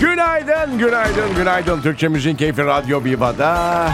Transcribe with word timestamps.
Günaydın, 0.00 0.78
günaydın, 0.78 1.34
günaydın. 1.36 1.80
Türkçe 1.82 2.08
Müziğin 2.08 2.36
Keyfi 2.36 2.64
Radyo 2.64 3.04
Viva'da. 3.04 3.88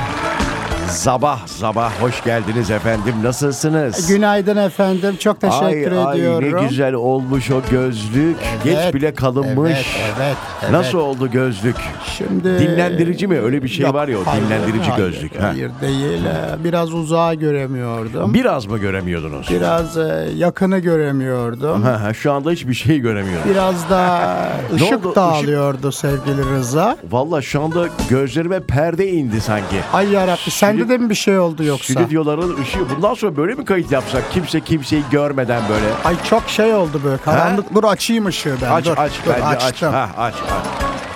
Sabah 0.96 1.47
sabah 1.47 2.03
hoş 2.03 2.24
geldiniz 2.24 2.71
efendim. 2.71 3.15
Nasılsınız? 3.22 4.08
Günaydın 4.08 4.56
efendim. 4.56 5.17
Çok 5.19 5.40
teşekkür 5.40 5.67
ay, 5.67 5.80
ediyorum. 5.80 6.54
Ay 6.58 6.62
ne 6.62 6.69
güzel 6.69 6.94
olmuş 6.94 7.51
o 7.51 7.61
gözlük. 7.71 8.37
Geç 8.65 8.76
Evet, 8.83 8.94
bile 8.94 9.15
kalınmış. 9.15 9.72
Evet, 9.72 10.15
evet, 10.17 10.37
evet. 10.62 10.71
Nasıl 10.71 10.98
oldu 10.98 11.30
gözlük? 11.30 11.76
Şimdi 12.19 12.58
Dinlendirici 12.58 13.26
mi? 13.26 13.40
Öyle 13.40 13.62
bir 13.62 13.69
şey 13.69 13.87
Yok, 13.87 13.94
var 13.94 14.08
ya 14.08 14.19
o 14.19 14.26
hayır, 14.26 14.43
dinlendirici 14.44 14.90
hayır, 14.90 15.04
gözlük. 15.04 15.40
Ha. 15.40 15.48
Hayır 15.48 15.71
değil. 15.80 16.24
Ee, 16.24 16.65
Biraz 16.65 16.95
uzağa 16.95 17.35
göremiyordum. 17.35 18.35
Biraz 18.35 18.66
mı 18.66 18.79
göremiyordunuz? 18.79 19.51
Biraz 19.51 19.97
e, 19.99 20.29
yakını 20.37 20.79
göremiyordum. 20.79 21.83
Ha, 21.83 22.02
ha, 22.02 22.15
şu 22.15 22.33
anda 22.33 22.51
hiçbir 22.51 22.74
şey 22.74 22.99
göremiyorum. 22.99 23.51
Biraz 23.51 23.91
da 23.91 24.29
oldu? 24.73 24.74
ışık 24.77 24.88
Işık- 24.88 25.15
dağılıyordu 25.16 25.93
sevgili 25.93 26.51
Rıza. 26.55 26.97
Valla 27.10 27.43
şu 27.43 27.63
anda 27.63 27.88
gözlerime 28.10 28.60
perde 28.60 29.09
indi 29.13 29.41
sanki. 29.41 29.77
Ay 29.93 30.13
yarabbi 30.13 30.51
sende 30.51 30.86
de 30.86 30.86
mi 30.89 31.11
bir 31.11 31.15
şey 31.15 31.39
oldu 31.39 31.65
yoksa? 31.65 31.93
Stüdyoların 31.95 32.63
ışığı. 32.63 32.91
Bundan 32.97 33.15
sonra 33.15 33.37
böyle 33.37 33.55
mi 33.55 33.65
kayıt 33.65 33.93
yapsak? 33.93 34.33
Kimse 34.33 34.61
kimseyi 34.61 35.03
görmeden 35.11 35.63
böyle. 35.69 35.87
Ay 36.05 36.17
çok 36.31 36.49
şey 36.49 36.75
oldu 36.75 37.01
böyle 37.05 37.19
karanlık. 37.19 37.75
Dur 37.75 37.85
açayım 37.85 38.27
ışığı 38.27 38.55
ben. 38.63 38.71
Aç 38.71 38.85
dur, 38.85 38.95
aç 38.97 39.13
dur, 39.27 39.30
bence 39.35 39.45
aç. 39.65 39.83
Ha, 39.83 40.11
aç 40.19 40.35
aç. 40.35 40.65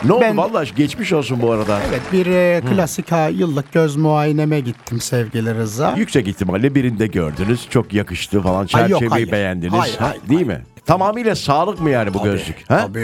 Ne 0.05 0.12
oldu 0.12 0.20
Ben- 0.20 0.37
vallahi 0.37 0.75
geçmiş 0.77 1.12
olsun 1.12 1.42
bu 1.42 1.51
arada. 1.52 1.78
Evet 1.88 2.01
bir 2.12 2.27
e, 2.27 2.61
klasik 2.70 3.12
ha, 3.12 3.28
yıllık 3.28 3.73
göz 3.73 3.97
muayeneme 3.97 4.61
gittim 4.61 5.01
sevgili 5.01 5.55
Rıza. 5.55 5.95
Yüksek 5.97 6.28
ihtimalle 6.28 6.75
birinde 6.75 7.06
gördünüz. 7.06 7.66
Çok 7.70 7.92
yakıştı 7.92 8.42
falan. 8.42 8.69
Ay 8.75 8.83
yok, 8.83 9.00
Çerçeveyi 9.00 9.11
hayır. 9.11 9.33
beğendiniz. 9.33 9.72
Hayır, 9.81 9.97
ha? 9.97 10.09
hayır, 10.09 10.22
Değil 10.28 10.47
mi? 10.47 10.62
Tamamıyla 10.91 11.34
sağlık 11.36 11.80
mı 11.80 11.91
yani 11.91 12.14
bu 12.14 12.22
gözlük? 12.22 12.64
Ha? 12.70 12.78
Tabii. 12.86 13.00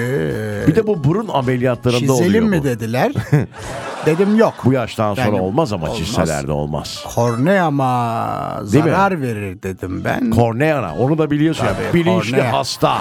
Bir 0.67 0.75
de 0.77 0.87
bu 0.87 1.05
burun 1.05 1.29
ameliyatlarında 1.33 2.13
oluyor 2.13 2.27
Çizelim 2.27 2.45
mi 2.49 2.61
bu. 2.61 2.65
dediler. 2.65 3.13
Dedim 4.07 4.37
yok. 4.37 4.55
Bu 4.65 4.73
yaştan 4.73 5.15
sonra 5.15 5.27
Yani 5.27 5.41
olmaz 5.41 5.73
ama 5.73 5.87
olmaz. 5.87 5.99
çizselerde 5.99 6.53
olmaz. 6.53 7.05
Korneama 7.15 8.61
Değil 8.73 8.85
mi? 8.85 8.91
zarar 8.91 9.23
verir 9.23 9.63
dedim 9.63 10.03
ben. 10.05 10.31
Korneana 10.31 10.95
onu 10.97 11.19
da 11.19 11.31
biliyorsun 11.31 11.65
ya. 11.65 11.73
Tabii, 11.75 12.01
Bilinçli 12.01 12.31
kornea. 12.37 12.53
hasta. 12.53 12.99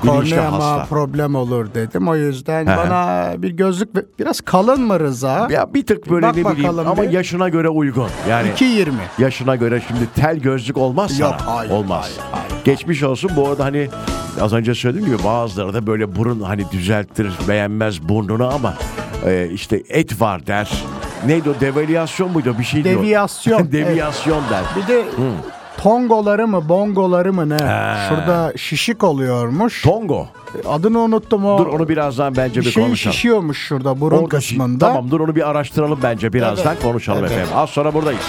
Korneama 0.00 0.84
problem 0.84 1.34
olur 1.34 1.74
dedim. 1.74 2.08
O 2.08 2.16
yüzden 2.16 2.66
He. 2.66 2.76
bana 2.76 3.32
bir 3.38 3.50
gözlük 3.50 3.96
ve- 3.96 4.04
biraz 4.18 4.40
kalın 4.40 4.80
mı 4.82 5.00
Rıza? 5.00 5.48
Ya 5.50 5.74
bir 5.74 5.86
tık 5.86 6.10
böyle 6.10 6.26
Bak 6.26 6.36
ne 6.36 6.40
bileyim 6.44 6.62
bakalım 6.62 6.88
ama 6.88 7.02
bir. 7.02 7.10
yaşına 7.10 7.48
göre 7.48 7.68
uygun. 7.68 8.08
Yani 8.28 8.48
2.20. 8.48 8.90
yaşına 9.18 9.56
göre 9.56 9.82
şimdi 9.88 10.00
tel 10.16 10.36
gözlük 10.36 10.76
olmaz 10.76 11.10
sana. 11.10 11.28
Yok, 11.30 11.36
hayır, 11.46 11.70
Olmaz. 11.70 12.10
hayır, 12.30 12.44
hayır. 12.50 12.64
Geçmiş 12.64 13.02
olsun. 13.02 13.30
Bu 13.36 13.48
arada 13.48 13.64
hani 13.64 13.88
az 14.40 14.52
önce 14.52 14.74
söylediğim 14.74 15.06
gibi 15.16 15.24
bazıları 15.24 15.74
da 15.74 15.86
böyle 15.86 16.16
burun 16.16 16.40
hani 16.40 16.70
düzelttir 16.72 17.30
beğenmez 17.48 18.08
burnunu 18.08 18.54
ama 18.54 18.74
e, 19.26 19.48
işte 19.52 19.82
et 19.88 20.20
var 20.20 20.46
der. 20.46 20.70
Neydi 21.26 21.50
o 21.50 21.60
devalüasyon 21.60 22.30
muydu 22.32 22.54
bir 22.58 22.64
şey 22.64 22.84
diyor. 22.84 22.98
Deviyasyon, 23.02 23.72
Deviyasyon 23.72 24.42
der. 24.50 24.62
Bir 24.76 24.88
de 24.94 25.04
tongoları 25.82 26.46
mı 26.48 26.68
bongoları 26.68 27.32
mı 27.32 27.48
ne? 27.48 27.54
He. 27.54 28.08
Şurada 28.08 28.52
şişik 28.56 29.04
oluyormuş. 29.04 29.82
Tongo. 29.82 30.26
Adını 30.68 30.98
unuttum 30.98 31.44
o. 31.46 31.58
Dur 31.58 31.66
onu 31.66 31.88
birazdan 31.88 32.36
bence 32.36 32.60
bir 32.60 32.66
bir, 32.66 32.70
şey 32.70 32.84
konuşalım. 32.84 33.14
şişiyormuş 33.14 33.58
şurada 33.58 34.00
burun 34.00 34.16
Orada 34.16 34.28
kısmında. 34.28 34.86
Tamam 34.86 35.10
dur 35.10 35.20
onu 35.20 35.36
bir 35.36 35.50
araştıralım 35.50 35.98
bence 36.02 36.32
birazdan 36.32 36.72
Evet, 36.72 36.82
konuşalım 36.82 37.18
evet. 37.20 37.30
efendim. 37.30 37.52
Az 37.56 37.70
sonra 37.70 37.94
buradayız. 37.94 38.20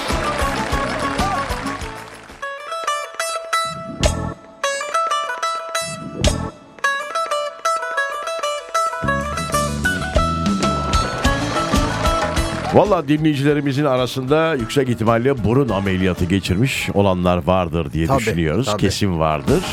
Valla 12.73 13.07
dinleyicilerimizin 13.07 13.85
arasında 13.85 14.53
yüksek 14.53 14.89
ihtimalle 14.89 15.43
burun 15.43 15.69
ameliyatı 15.69 16.25
geçirmiş 16.25 16.89
olanlar 16.93 17.37
vardır 17.47 17.93
diye 17.93 18.07
Tabii, 18.07 18.19
düşünüyoruz. 18.19 18.65
tabii. 18.65 18.81
Kesin 18.81 19.19
vardır. 19.19 19.63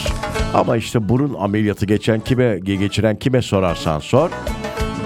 Ama 0.54 0.76
işte 0.76 1.08
burun 1.08 1.34
ameliyatı 1.40 1.86
geçen 1.86 2.20
kime 2.20 2.58
geçiren 2.58 3.16
kime 3.16 3.42
sorarsan 3.42 3.98
sor. 3.98 4.30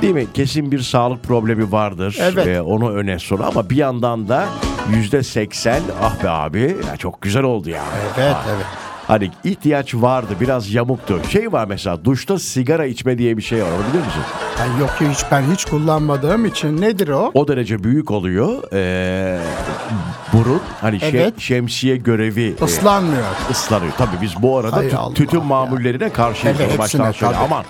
Değil 0.02 0.14
mi? 0.14 0.26
Kesin 0.34 0.72
bir 0.72 0.78
sağlık 0.80 1.22
problemi 1.22 1.72
vardır. 1.72 2.16
Evet. 2.20 2.46
Ve 2.46 2.62
onu 2.62 2.90
öne 2.92 3.18
sor. 3.18 3.40
Ama 3.40 3.70
bir 3.70 3.76
yandan 3.76 4.28
da 4.28 4.46
yüzde 4.94 5.22
seksen 5.22 5.80
ah 6.02 6.24
be 6.24 6.28
abi 6.30 6.60
ya 6.88 6.96
çok 6.96 7.22
güzel 7.22 7.42
oldu 7.42 7.70
ya. 7.70 7.82
Evet 8.18 8.34
Ah. 8.36 8.46
evet. 8.56 8.66
Hani 9.08 9.30
ihtiyaç 9.44 9.94
vardı 9.94 10.32
biraz 10.40 10.70
yamuktu. 10.74 11.20
Şey 11.30 11.52
var 11.52 11.66
mesela 11.68 12.04
duşta 12.04 12.38
sigara 12.38 12.86
içme 12.86 13.18
diye 13.18 13.36
bir 13.36 13.42
şey 13.42 13.62
var 13.62 13.68
onu 13.68 13.92
bilir 13.92 14.06
misin? 14.06 14.22
Ay 14.62 14.80
yok 14.80 14.98
ki 14.98 15.08
hiç 15.10 15.18
ben 15.32 15.42
hiç 15.52 15.64
kullanmadığım 15.64 16.46
için 16.46 16.80
nedir 16.80 17.08
o? 17.08 17.30
O 17.34 17.48
derece 17.48 17.84
büyük 17.84 18.10
oluyor. 18.10 18.62
Ee, 18.72 19.38
burun 20.32 20.60
hani 20.80 20.96
şe- 20.96 21.06
Evet. 21.16 21.40
şemsiye 21.40 21.96
görevi 21.96 22.54
e, 22.62 22.64
Islanmıyor. 22.64 23.24
ıslanıyor. 23.50 23.92
Tabii 23.98 24.16
biz 24.22 24.42
bu 24.42 24.58
arada 24.58 24.76
Hay 24.76 24.86
tü- 24.86 24.96
Allah 24.96 25.14
tütün 25.14 25.38
ya. 25.38 25.44
mamullerine 25.44 26.08
karşıyız. 26.12 26.56
Evet, 26.60 26.78
baştan 26.78 27.12
söyle. 27.12 27.36
Aman 27.36 27.64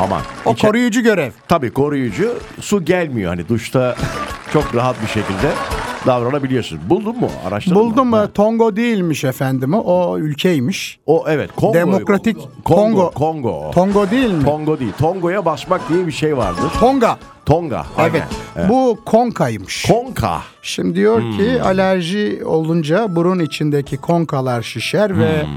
aman. 0.00 0.20
O 0.44 0.52
İçe- 0.52 0.66
koruyucu 0.66 1.02
görev. 1.02 1.30
Tabii 1.48 1.72
koruyucu. 1.72 2.34
Su 2.60 2.84
gelmiyor 2.84 3.30
hani 3.30 3.48
duşta 3.48 3.96
çok 4.52 4.74
rahat 4.74 5.02
bir 5.02 5.06
şekilde 5.08 5.50
davranabiliyorsun. 6.06 6.78
Buldun 6.90 7.20
mu? 7.20 7.28
Araştırdın 7.48 7.76
Buldum 7.80 8.08
mı? 8.08 8.16
mu? 8.16 8.32
Tongo 8.34 8.76
değilmiş 8.76 9.24
efendim 9.24 9.74
o. 9.74 9.80
O 9.86 10.18
ülkeymiş. 10.18 10.98
O 11.06 11.24
evet 11.28 11.50
Kongo. 11.56 11.74
Demokratik 11.74 12.36
Kongo. 12.64 13.10
Kongo. 13.10 13.10
Kongo. 13.10 13.70
Tongo 13.70 14.10
değil 14.10 14.30
mi? 14.30 14.44
Kongo 14.44 14.78
değil. 14.80 14.92
Tongo'ya 14.98 15.44
basmak 15.44 15.88
diye 15.88 16.06
bir 16.06 16.12
şey 16.12 16.36
vardır. 16.36 16.70
Tonga. 16.80 17.18
Tonga. 17.46 17.86
Evet. 18.00 18.12
aynen. 18.14 18.26
Evet. 18.56 18.68
Bu 18.70 18.98
konkaymış. 19.04 19.84
Konka. 19.88 20.40
Şimdi 20.62 20.94
diyor 20.94 21.20
Hmm. 21.22 21.36
ki 21.36 21.62
alerji 21.62 22.42
olunca 22.44 23.16
burun 23.16 23.38
içindeki 23.38 23.96
konkalar 23.96 24.62
şişer 24.62 25.18
ve 25.18 25.42
Hmm. 25.42 25.50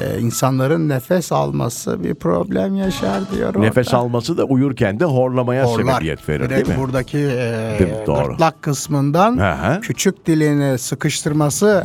E, 0.00 0.20
insanların 0.20 0.88
nefes 0.88 1.32
alması 1.32 2.04
bir 2.04 2.14
problem 2.14 2.76
yaşar 2.76 3.20
diyor. 3.34 3.60
Nefes 3.62 3.88
orada. 3.88 3.98
alması 3.98 4.38
da 4.38 4.44
uyurken 4.44 5.00
de 5.00 5.04
horlamaya 5.04 5.64
Horlar. 5.64 5.92
sebebiyet 5.94 6.28
verir 6.28 6.40
Direkt 6.50 6.68
değil 6.68 6.78
mi? 6.78 6.84
buradaki 6.84 7.18
e, 7.18 7.76
Değil 7.78 7.90
mi? 7.90 7.96
Doğru. 8.06 8.28
gırtlak 8.28 8.62
kısmından 8.62 9.38
hı. 9.38 9.80
küçük 9.80 10.26
dilini 10.26 10.78
sıkıştırması 10.78 11.84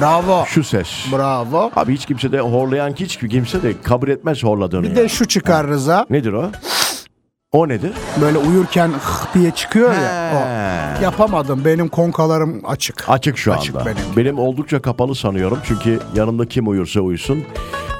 bravo. 0.00 0.44
Şu 0.46 0.64
ses. 0.64 0.88
Bravo. 1.12 1.70
Abi 1.76 1.94
hiç 1.94 2.06
kimse 2.06 2.32
de 2.32 2.40
horlayan 2.40 2.92
hiç 2.96 3.16
kimse 3.16 3.62
de 3.62 3.72
kabul 3.82 4.08
etmez 4.08 4.44
horladığını. 4.44 4.82
Bir 4.82 4.88
ya. 4.88 4.96
de 4.96 5.08
şu 5.08 5.28
çıkar 5.28 5.66
Rıza. 5.66 6.06
Nedir 6.10 6.32
o? 6.32 6.50
O 7.54 7.68
nedir? 7.68 7.92
Böyle 8.20 8.38
uyurken 8.38 8.88
hıh 8.88 9.34
diye 9.34 9.50
çıkıyor 9.50 9.92
ya. 9.94 10.32
O. 10.34 11.02
Yapamadım. 11.04 11.64
Benim 11.64 11.88
konkalarım 11.88 12.60
açık. 12.64 13.04
Açık 13.08 13.38
şu 13.38 13.52
Açık 13.52 13.76
anda. 13.76 13.86
benim. 13.86 14.38
oldukça 14.38 14.82
kapalı 14.82 15.14
sanıyorum. 15.14 15.58
Çünkü 15.64 16.00
yanımda 16.14 16.46
kim 16.48 16.68
uyursa 16.68 17.00
uyusun. 17.00 17.44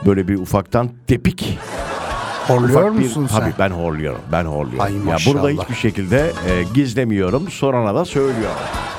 Böyle 0.06 0.28
bir 0.28 0.38
ufaktan 0.38 0.90
tepik. 1.06 1.58
Horluyor 2.48 2.80
ufak 2.80 2.94
bir- 2.98 3.04
musun 3.04 3.26
sen? 3.26 3.40
Tabii 3.40 3.52
ben 3.58 3.70
horluyorum. 3.70 4.20
Ben 4.32 4.44
horluyorum. 4.44 4.80
Ay 4.80 4.92
ya 4.92 4.98
maşallah. 5.04 5.34
burada 5.34 5.62
hiçbir 5.62 5.74
şekilde 5.74 6.18
e, 6.48 6.62
gizlemiyorum. 6.74 7.50
Sorana 7.50 7.94
da 7.94 8.04
söylüyorum. 8.04 8.56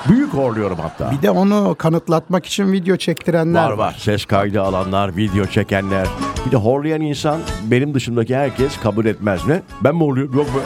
Büyük 0.10 0.34
horluyorum 0.34 0.78
hatta. 0.82 1.12
Bir 1.12 1.22
de 1.22 1.32
onu 1.32 1.76
kanıtlatmak 1.80 2.46
için 2.46 2.72
video 2.72 2.96
çektirenler 2.98 3.66
Var 3.70 3.72
var. 3.72 3.96
Ses 4.00 4.26
kaydı 4.26 4.62
alanlar, 4.62 5.18
video 5.18 5.46
çekenler. 5.46 6.08
Bir 6.46 6.52
de 6.52 6.56
horlayan 6.58 7.02
insan 7.02 7.40
benim 7.64 7.94
dışımdaki 7.94 8.36
herkes 8.36 8.80
kabul 8.80 9.06
etmez 9.06 9.48
ne? 9.48 9.62
Ben 9.84 9.96
mi 9.96 10.02
horluyorum? 10.04 10.34
Yok 10.38 10.48
be. 10.48 10.60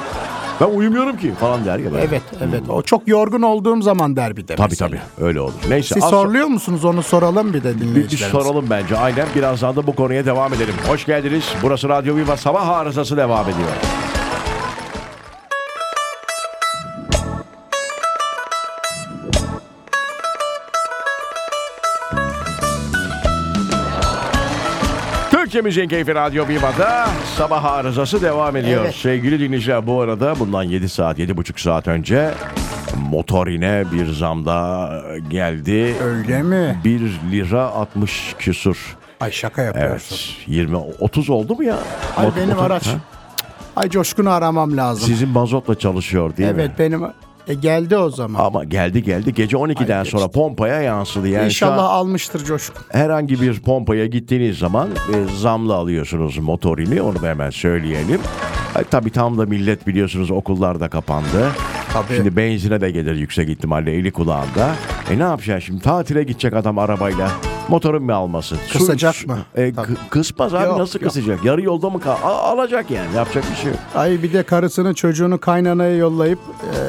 Ben 0.62 0.66
uyumuyorum 0.78 1.18
ki 1.18 1.31
falan 1.40 1.66
der 1.66 1.80
ya. 1.80 1.92
böyle. 1.92 2.03
Evet 2.03 2.22
evet. 2.50 2.64
O 2.70 2.81
çok 2.81 3.08
yorgun 3.08 3.42
olduğum 3.42 3.81
zaman 3.81 4.16
der 4.16 4.38
bir 4.38 4.47
de 4.47 4.56
Tabii 4.56 4.68
mesela. 4.70 4.90
tabii 4.90 5.25
öyle 5.28 5.42
olur. 5.42 5.53
Neyse. 5.70 5.94
Siz 5.94 6.03
az- 6.03 6.09
soruluyor 6.09 6.47
musunuz 6.47 6.85
onu 6.85 7.03
soralım 7.03 7.53
bir 7.53 7.64
de 7.64 7.76
Bir, 7.76 7.82
bir 7.82 7.85
dinleyicilerimize. 7.85 8.44
soralım 8.44 8.66
bence. 8.70 8.97
Aynen 8.97 9.28
birazdan 9.35 9.76
da 9.76 9.88
bu 9.88 9.96
konuya 9.96 10.26
devam 10.26 10.53
edelim. 10.53 10.73
Hoş 10.88 11.06
geldiniz. 11.06 11.44
Burası 11.61 11.90
Radyo 11.90 12.16
Viva 12.16 12.38
Sabah 12.38 12.67
Arızası 12.70 13.17
devam 13.17 13.44
ediyor. 13.50 13.70
Türkçe 25.59 25.67
Müziğin 25.67 25.90
Keyfi 25.90 26.16
Radyo 26.16 26.47
Viva'da 26.47 27.08
sabah 27.38 27.64
arızası 27.64 28.22
devam 28.22 28.56
ediyor. 28.56 28.84
Evet. 28.84 28.96
Sevgili 28.96 29.40
dinleyiciler 29.40 29.88
bu 29.88 30.02
arada 30.02 30.40
bundan 30.40 30.64
7 30.64 30.90
saat 30.90 31.20
7,5 31.20 31.61
saat 31.61 31.88
önce 31.88 32.32
motorine 33.09 33.84
bir 33.91 34.14
zam 34.14 34.46
daha 34.46 35.02
geldi. 35.29 35.96
Öyle 36.03 36.44
mi? 36.44 36.79
1 36.84 37.00
lira 37.32 37.64
60 37.64 38.35
küsur. 38.40 38.97
Ay 39.20 39.32
şaka 39.32 39.61
yapıyorsun. 39.61 40.16
Evet 40.20 40.47
20 40.47 40.78
30 40.78 41.29
oldu 41.29 41.56
mu 41.56 41.64
ya? 41.64 41.78
Ay 42.17 42.28
Mot- 42.28 42.35
benim 42.38 42.50
motor- 42.56 42.66
araç. 42.66 42.88
Ha? 42.88 42.91
Ay 43.76 43.90
Coşkun'u 43.90 44.29
aramam 44.29 44.78
lazım. 44.78 45.08
Sizin 45.08 45.29
mazotla 45.29 45.79
çalışıyor 45.79 46.38
değil 46.38 46.50
evet 46.50 46.70
mi? 46.70 46.76
benim 46.79 47.02
E 47.49 47.53
geldi 47.53 47.97
o 47.97 48.09
zaman. 48.09 48.46
Ama 48.46 48.63
geldi 48.63 49.03
geldi 49.03 49.34
gece 49.34 49.57
12'den 49.57 49.99
Ay, 49.99 50.05
sonra 50.05 50.28
pompaya 50.28 50.81
yansıdı. 50.81 51.28
Yani 51.28 51.46
İnşallah 51.46 51.90
almıştır 51.90 52.46
Coşkun. 52.46 52.81
herhangi 52.90 53.41
bir 53.41 53.59
pompaya 53.59 54.05
gittiğiniz 54.05 54.57
zaman 54.57 54.90
e, 54.90 55.37
zamlı 55.37 55.75
alıyorsunuz 55.75 56.37
motorini 56.37 57.01
onu 57.01 57.22
da 57.22 57.28
hemen 57.28 57.49
söyleyelim. 57.49 58.22
E, 58.79 58.84
tabii 58.84 59.09
tam 59.09 59.37
da 59.37 59.46
millet 59.46 59.87
biliyorsunuz 59.87 60.31
okullar 60.31 60.79
da 60.79 60.90
kapandı. 60.90 61.51
Tabii. 61.94 62.16
Şimdi 62.16 62.36
benzine 62.36 62.82
de 62.82 62.91
gelir 62.91 63.16
yüksek 63.16 63.50
ihtimalle 63.50 63.91
eli 63.94 64.12
kulağında. 64.12 64.70
E 65.12 65.20
ne 65.20 65.24
yapacaksın 65.24 65.66
şimdi 65.68 65.82
tatile 65.84 66.24
gidecek 66.24 66.53
adam 66.53 66.78
arabayla. 66.80 67.32
Motorun 67.68 68.03
mu 68.03 68.14
almasın? 68.14 68.58
Su- 68.68 68.80
Kısacak 68.80 69.16
su- 69.16 69.28
mı? 69.28 69.38
E, 69.56 69.74
Tabii. 69.74 69.88
kı- 69.88 69.96
kısmaz 70.09 70.53
abi 70.53 70.66
Yok, 70.66 70.78
nasıl 70.78 71.00
yok. 71.02 71.08
kısacak? 71.14 71.46
Yarı 71.46 71.62
yolda 71.62 71.90
mı 71.90 72.00
kal? 72.02 72.16
A- 72.24 72.41
alacak 72.52 72.91
yani 72.91 73.16
yapacak 73.16 73.44
bir 73.52 73.56
şey 73.56 73.70
yok. 73.72 73.80
Ay 73.96 74.24
bir 74.24 74.34
de 74.34 74.44
karısını 74.44 74.94
çocuğunu 74.94 75.38
kaynanaya 75.40 75.96
yollayıp 75.96 76.40
e, 76.76 76.80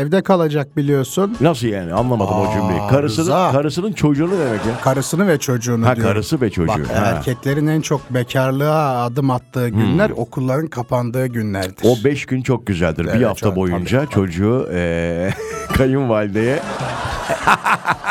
evde 0.00 0.22
kalacak 0.22 0.76
biliyorsun. 0.76 1.36
Nasıl 1.40 1.66
yani 1.66 1.92
anlamadım 1.92 2.34
o 2.34 2.52
cümleyi. 2.52 2.80
Karısının, 2.90 3.26
Rıza. 3.26 3.52
karısının 3.52 3.92
çocuğunu 3.92 4.30
demek 4.32 4.66
ya. 4.66 4.80
Karısını 4.84 5.28
ve 5.28 5.38
çocuğunu 5.38 5.86
Ha 5.86 5.96
diyorum. 5.96 6.12
karısı 6.12 6.40
ve 6.40 6.50
çocuğu. 6.50 6.68
Bak 6.68 6.96
Ha. 6.96 7.04
erkeklerin 7.06 7.66
en 7.66 7.80
çok 7.80 8.14
bekarlığa 8.14 9.04
adım 9.04 9.30
attığı 9.30 9.68
günler 9.68 10.10
okulların 10.10 10.66
kapandığı 10.66 11.26
günlerdir. 11.26 11.84
O 11.84 12.04
beş 12.04 12.26
gün 12.26 12.42
çok 12.42 12.66
güzeldir. 12.66 13.04
bir 13.04 13.08
Evet, 13.10 13.26
hafta 13.26 13.46
çok- 13.46 13.56
boyunca 13.56 14.00
tabii, 14.00 14.10
çocuğu 14.22 14.68
eee 14.72 15.30
kayınvalideye 15.76 16.58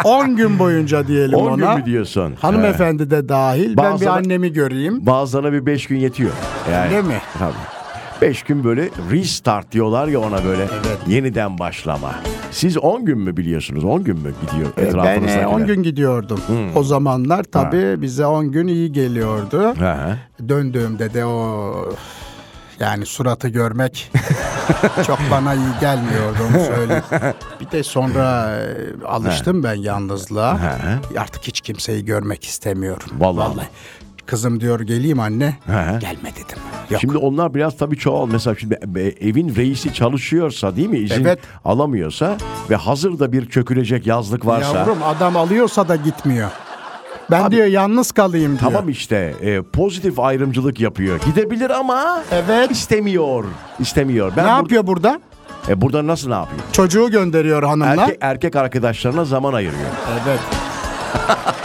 10 0.04 0.36
gün 0.36 0.60
boyunca 0.60 1.08
diyelim 1.08 1.38
10 1.40 1.58
gün 1.58 1.64
ona. 1.66 1.76
mü 1.76 1.86
diyorsun? 1.86 2.34
Hanımefendi 2.42 3.10
de 3.12 3.30
dahil. 3.30 3.68
Ben 3.78 3.86
bir 3.86 3.92
Bazıları- 3.92 4.12
annemi 4.12 4.54
göreyim. 4.54 5.06
Bazılarına 5.06 5.54
bir 5.54 5.66
beş 5.66 5.88
gün 5.88 5.98
yetiyor. 5.98 6.32
Yani, 6.72 6.92
Değil 6.92 7.04
mi? 7.04 7.22
Tabii. 7.40 7.54
Beş 8.22 8.44
gün 8.44 8.64
böyle 8.64 8.90
restart 9.12 9.72
diyorlar 9.72 10.08
ya 10.08 10.20
ona 10.20 10.46
böyle 10.46 10.62
Evet. 10.64 10.98
yeniden 11.08 11.60
başlama. 11.60 12.12
Siz 12.52 12.78
10 12.78 13.06
gün 13.06 13.18
mü 13.20 13.38
biliyorsunuz? 13.38 13.84
10 13.84 14.04
gün 14.04 14.16
mü 14.20 14.34
gidiyor 14.42 14.70
Ben 14.78 14.84
etrafınızdakiler? 14.84 15.44
e, 15.44 15.48
10 15.48 15.66
gün 15.66 15.84
gidiyordum. 15.84 16.40
O 16.76 16.84
zamanlar 16.84 17.44
tabii 17.44 18.02
bize 18.02 18.26
10 18.26 18.52
gün 18.52 18.68
iyi 18.68 18.92
geliyordu. 18.92 19.74
He 19.80 19.86
he. 19.86 20.50
Döndüğümde 20.50 21.14
de 21.14 21.26
o 21.26 21.74
yani 22.80 23.06
suratı 23.06 23.48
görmek 23.48 24.12
çok 25.08 25.20
bana 25.32 25.54
iyi 25.54 25.80
gelmiyordu 25.82 26.38
onu 26.50 26.66
söyleyeyim. 26.66 27.04
Bir 27.60 27.72
de 27.72 27.84
sonra 27.84 28.50
e, 28.58 29.06
alıştım 29.06 29.64
ben 29.64 29.74
yalnızlığa. 29.74 30.60
Artık 31.18 31.44
hiç 31.44 31.62
kimseyi 31.62 32.06
görmek 32.06 32.44
istemiyorum. 32.44 33.10
Vallahi. 33.18 33.68
Kızım 34.26 34.60
diyor 34.60 34.80
geleyim 34.80 35.20
anne. 35.20 35.46
He. 35.66 35.72
Gelme 36.00 36.32
dedim. 36.36 36.58
Yok. 36.90 37.02
Şimdi 37.02 37.18
onlar 37.18 37.54
biraz 37.54 37.78
tabii 37.78 37.98
çoğal. 37.98 38.28
Mesela 38.32 38.56
şimdi 38.60 38.80
evin 39.22 39.56
reisi 39.56 39.94
çalışıyorsa 39.94 40.76
değil 40.76 40.90
mi? 40.90 40.98
İzin 40.98 41.22
Evet. 41.22 41.40
alamıyorsa 41.66 42.38
ve 42.70 42.76
hazırda 42.76 43.32
bir 43.32 43.50
çökülecek 43.50 44.08
yazlık 44.08 44.46
varsa. 44.46 44.78
Yavrum 44.78 45.04
adam 45.04 45.38
alıyorsa 45.38 45.88
da 45.88 45.96
gitmiyor. 45.96 46.50
Ben 47.32 47.52
diyor 47.52 47.66
yalnız 47.68 48.12
kalayım 48.12 48.60
diyor. 48.60 48.72
Tamam 48.72 48.90
işte 48.90 49.34
e, 49.42 49.62
pozitif 49.62 50.20
ayrımcılık 50.20 50.80
yapıyor. 50.80 51.20
Gidebilir 51.26 51.70
ama 51.70 52.24
Evet. 52.32 52.72
istemiyor. 52.72 53.44
İstemiyor. 53.80 54.32
Ben 54.38 54.46
ne 54.46 54.50
bur- 54.50 54.58
yapıyor 54.58 54.88
burada? 54.88 55.20
E, 55.70 55.82
burada 55.82 56.08
nasıl 56.08 56.28
ne 56.30 56.36
yapıyor? 56.36 56.62
Çocuğu 56.72 57.10
gönderiyor 57.12 57.64
hanımla. 57.64 58.04
Erkek, 58.04 58.18
erkek 58.22 58.56
arkadaşlarına 58.56 59.26
zaman 59.26 59.54
ayırıyor. 59.54 59.90
Evet. 60.28 60.40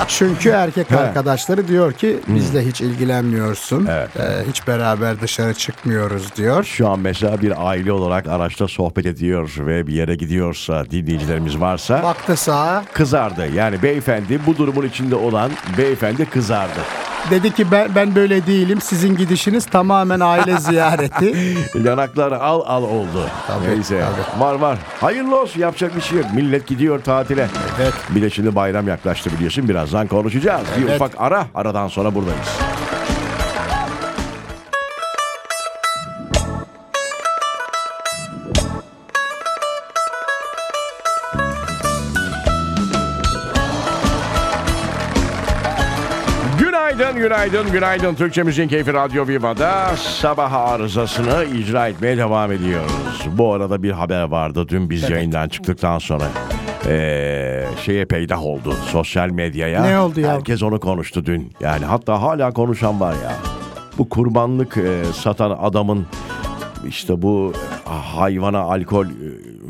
Çünkü 0.08 0.48
erkek 0.48 0.92
arkadaşları 0.92 1.68
diyor 1.68 1.92
ki 1.92 2.20
bizle 2.28 2.66
hiç 2.66 2.80
ilgilenmiyorsun. 2.80 3.86
Evet. 3.90 4.08
Ee, 4.16 4.48
hiç 4.48 4.66
beraber 4.68 5.20
dışarı 5.20 5.54
çıkmıyoruz 5.54 6.36
diyor. 6.36 6.64
Şu 6.64 6.88
an 6.88 6.98
mesela 6.98 7.42
bir 7.42 7.68
aile 7.68 7.92
olarak 7.92 8.26
araçta 8.26 8.68
sohbet 8.68 9.06
ediyor 9.06 9.54
ve 9.58 9.86
bir 9.86 9.94
yere 9.94 10.14
gidiyorsa 10.14 10.90
dinleyicilerimiz 10.90 11.60
varsa 11.60 12.02
Baktı 12.02 12.36
sağa 12.36 12.84
kızardı. 12.92 13.46
Yani 13.54 13.82
beyefendi 13.82 14.40
bu 14.46 14.56
durumun 14.56 14.86
içinde 14.86 15.14
olan 15.14 15.50
beyefendi 15.78 16.24
kızardı. 16.26 16.80
Dedi 17.30 17.54
ki 17.54 17.70
ben, 17.70 17.94
ben 17.94 18.14
böyle 18.14 18.46
değilim 18.46 18.80
sizin 18.80 19.16
gidişiniz 19.16 19.66
tamamen 19.66 20.20
aile 20.20 20.56
ziyareti. 20.60 21.56
Yanakları 21.84 22.40
al 22.42 22.62
al 22.66 22.82
oldu. 22.82 23.26
Tabii, 23.46 23.69
Neyse 23.76 24.00
tabii. 24.32 24.40
var 24.44 24.54
var. 24.54 24.78
Hayırlı 25.00 25.40
olsun 25.40 25.60
yapacak 25.60 25.96
bir 25.96 26.00
şey 26.00 26.19
yok. 26.19 26.26
Millet 26.34 26.66
gidiyor 26.66 27.02
tatile. 27.02 27.48
Evet. 27.82 27.94
Bir 28.10 28.22
de 28.22 28.30
şimdi 28.30 28.54
bayram 28.54 28.88
yaklaştı 28.88 29.30
biliyorsun. 29.32 29.69
Birazdan 29.69 30.06
konuşacağız. 30.06 30.62
Bir 30.78 30.82
Evet. 30.82 30.96
ufak 30.96 31.12
ara. 31.19 31.46
Aradan 31.54 31.88
sonra 31.88 32.14
buradayız. 32.14 32.48
Günaydın, 47.22 47.72
günaydın. 47.72 48.14
Türkçe 48.14 48.42
Müziğin 48.42 48.69
Keyfi 48.69 48.92
Radyo 48.92 49.28
Viva'da 49.28 49.96
sabah 49.96 50.52
arızasını 50.52 51.44
icra 51.44 51.88
etmeye 51.88 52.16
devam 52.16 52.52
ediyoruz. 52.52 52.92
Bu 53.26 53.52
arada 53.52 53.82
bir 53.82 53.90
haber 53.90 54.22
vardı 54.22 54.69
dün 54.69 54.90
biz 54.90 55.10
yayından 55.10 55.48
çıktıktan 55.48 55.98
sonra. 55.98 56.24
Ee, 56.86 57.64
şeye 57.84 58.04
peydah 58.04 58.44
oldu 58.46 58.74
sosyal 58.86 59.28
medyaya. 59.28 59.82
Ne 59.82 59.98
oldu 59.98 60.20
ya? 60.20 60.32
Herkes 60.32 60.62
onu 60.62 60.80
konuştu 60.80 61.26
dün. 61.26 61.52
Yani 61.60 61.84
hatta 61.84 62.22
hala 62.22 62.50
konuşan 62.50 63.00
var 63.00 63.12
ya. 63.12 63.32
Bu 63.98 64.08
kurbanlık 64.08 64.76
e, 64.76 65.04
satan 65.14 65.58
adamın 65.62 66.06
işte 66.88 67.22
bu 67.22 67.52
hayvana 67.84 68.58
alkol 68.61 69.06
e, 69.06 69.11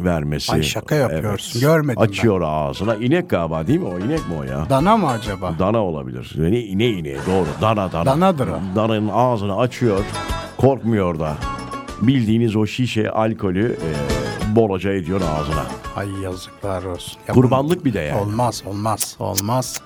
vermesi. 0.04 0.52
Ay 0.52 0.62
şaka 0.62 0.94
yapıyorsun. 0.94 1.60
Görmedim 1.60 1.96
ben. 2.00 2.06
Açıyor 2.08 2.40
ağzına. 2.44 2.94
İnek 2.94 3.30
galiba 3.30 3.66
değil 3.66 3.78
mi 3.78 3.86
o? 3.86 3.98
İnek 3.98 4.28
mi 4.28 4.34
o 4.40 4.42
ya? 4.42 4.66
Dana 4.70 4.96
mı 4.96 5.08
acaba? 5.08 5.54
Dana 5.58 5.84
olabilir. 5.84 6.32
Ne 6.38 6.60
ine 6.60 6.86
ine 6.88 7.14
doğru. 7.14 7.46
Dana 7.60 7.92
dana. 7.92 8.06
Danadır 8.06 8.48
o. 8.48 8.58
Dananın 8.76 9.10
ağzını 9.12 9.56
açıyor. 9.56 10.04
Korkmuyor 10.56 11.18
da. 11.18 11.34
Bildiğiniz 12.02 12.56
o 12.56 12.66
şişe 12.66 13.10
alkolü 13.10 13.72
e, 13.72 14.56
bolaca 14.56 14.92
ediyor 14.92 15.20
ağzına. 15.20 15.64
Ay 15.96 16.08
yazıklar 16.22 16.82
olsun. 16.84 17.18
Ya 17.28 17.34
Kurbanlık 17.34 17.84
bir 17.84 17.92
de 17.94 18.00
yani. 18.00 18.20
Olmaz 18.20 18.62
olmaz 18.66 19.16
olmaz. 19.18 19.80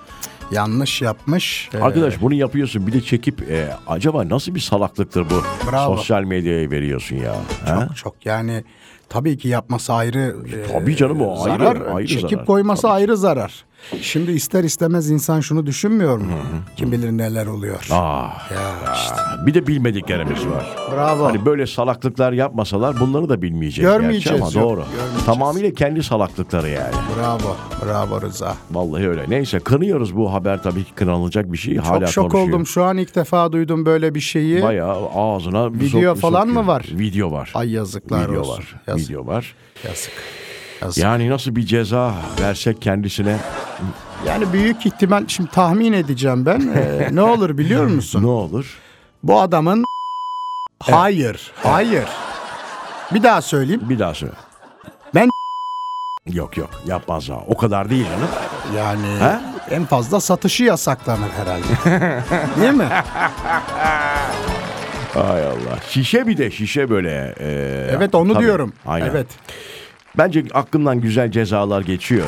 Yanlış 0.51 1.03
yapmış. 1.03 1.69
Ee, 1.75 1.79
Arkadaş 1.79 2.21
bunu 2.21 2.35
yapıyorsun 2.35 2.87
bir 2.87 2.93
de 2.93 3.01
çekip 3.01 3.51
e, 3.51 3.69
acaba 3.87 4.29
nasıl 4.29 4.55
bir 4.55 4.61
salaklıktır 4.61 5.27
bu? 5.31 5.43
Bravo. 5.71 5.97
Sosyal 5.97 6.23
medyaya 6.23 6.71
veriyorsun 6.71 7.17
ya. 7.17 7.35
ha? 7.67 7.87
çok 7.89 7.97
çok 7.97 8.27
yani 8.27 8.65
tabii 9.09 9.39
ki 9.39 9.49
yapması 9.49 9.93
ayrı. 9.93 10.37
e, 10.67 10.73
Tabii 10.73 10.97
canım 10.97 11.21
o 11.23 11.45
ayrı, 11.45 11.65
zarar. 11.65 11.95
ayrı 11.97 12.07
Çekip 12.09 12.31
zarar. 12.31 12.47
koyması 12.47 12.89
ayrı 12.89 13.17
zarar. 13.17 13.65
Şimdi 14.01 14.31
ister 14.33 14.65
istemez 14.65 15.11
insan 15.11 15.41
şunu 15.41 15.67
düşünmüyor 15.67 16.19
mu? 16.19 16.33
Kim 16.77 16.93
bilir 16.93 17.11
neler 17.11 17.47
oluyor. 17.47 17.87
Ah, 17.93 18.51
Ya 18.51 18.93
işte. 18.95 19.15
bir 19.47 19.55
de 19.55 19.67
bilmediklerimiz 19.67 20.47
var. 20.47 20.77
Bravo. 20.95 21.25
Hani 21.25 21.45
böyle 21.47 21.67
salaklıklar 21.67 22.33
yapmasalar 22.33 23.01
bunları 23.01 23.29
da 23.29 23.43
bilmeyecek. 23.43 23.85
Görmeyeceğiz, 23.85 24.41
gerçi 24.41 24.59
ama 24.59 24.67
yok, 24.67 24.71
doğru. 24.71 24.85
görmeyeceğiz. 24.91 25.25
Tamamıyla 25.27 25.71
kendi 25.71 26.03
salaklıkları 26.03 26.69
yani. 26.69 26.95
Bravo. 27.19 27.57
Bravo 27.87 28.23
Rıza. 28.23 28.55
Vallahi 28.71 29.09
öyle. 29.09 29.25
Neyse 29.29 29.59
kınıyoruz 29.59 30.17
bu 30.17 30.33
haber 30.33 30.63
tabii 30.63 30.85
ki 30.85 30.93
kınanılacak 30.95 31.53
bir 31.53 31.59
şey. 31.59 31.77
Hala 31.77 32.01
Çok 32.01 32.09
şok 32.11 32.31
konuşuyor. 32.31 32.55
oldum. 32.57 32.67
Şu 32.67 32.85
an 32.85 32.97
ilk 32.97 33.15
defa 33.15 33.53
duydum 33.53 33.87
böyle 33.87 34.15
bir 34.15 34.21
şeyi. 34.21 34.63
Bayağı 34.63 35.09
ağzına 35.15 35.73
Video 35.73 36.15
sok- 36.15 36.17
falan 36.17 36.41
sokuyor. 36.41 36.63
mı 36.63 36.67
var? 36.67 36.87
Video 36.93 37.33
var. 37.33 37.51
Ay 37.55 37.71
yazıklar 37.73 38.29
Video 38.29 38.41
olsun. 38.41 38.53
var. 38.53 38.75
Yazık. 38.87 39.11
Video 39.11 39.27
var. 39.27 39.55
Yazık. 39.89 40.13
Yazık. 40.83 41.05
Yani 41.05 41.31
nasıl 41.31 41.57
bir 41.57 41.67
ceza 41.67 42.15
versek 42.41 42.83
kendisine 42.83 43.37
Yani 44.27 44.53
büyük 44.53 44.87
ihtimal 44.87 45.25
şimdi 45.29 45.51
tahmin 45.51 45.93
edeceğim 45.93 46.47
ben. 46.47 46.73
Ee, 46.77 47.09
ne 47.15 47.23
olur 47.23 47.59
biliyor 47.59 47.87
musun? 47.87 48.23
ne 48.23 48.27
olur? 48.27 48.79
Bu 49.23 49.41
adamın 49.41 49.85
hayır, 50.83 51.53
hayır. 51.63 52.05
Bir 53.15 53.23
daha 53.23 53.43
söyleyeyim. 53.43 53.83
Bir 53.85 53.99
daha 53.99 54.15
söyle. 54.15 54.33
Ben 55.15 55.29
Yok 56.27 56.57
yok 56.57 56.71
yapmaz 56.87 57.29
ha. 57.29 57.35
O 57.47 57.57
kadar 57.57 57.91
değil 57.91 58.05
canım. 58.07 58.29
yani 58.77 59.19
Ha? 59.21 59.41
en 59.71 59.85
fazla 59.85 60.21
satışı 60.21 60.65
yasaklanır 60.65 61.29
herhalde. 61.31 62.23
Değil 62.61 62.73
mi? 62.73 62.89
Hay 65.15 65.47
Allah. 65.47 65.79
Şişe 65.89 66.27
bir 66.27 66.39
de 66.39 66.51
şişe 66.51 66.91
böyle. 66.91 67.35
e, 67.41 67.47
Evet 67.97 68.15
onu 68.15 68.33
tabii. 68.33 68.45
diyorum. 68.45 68.73
Aynen. 68.87 69.07
Evet. 69.07 69.27
Bence 70.19 70.45
aklımdan 70.55 71.01
güzel 71.01 71.31
cezalar 71.31 71.81
geçiyor 71.83 72.27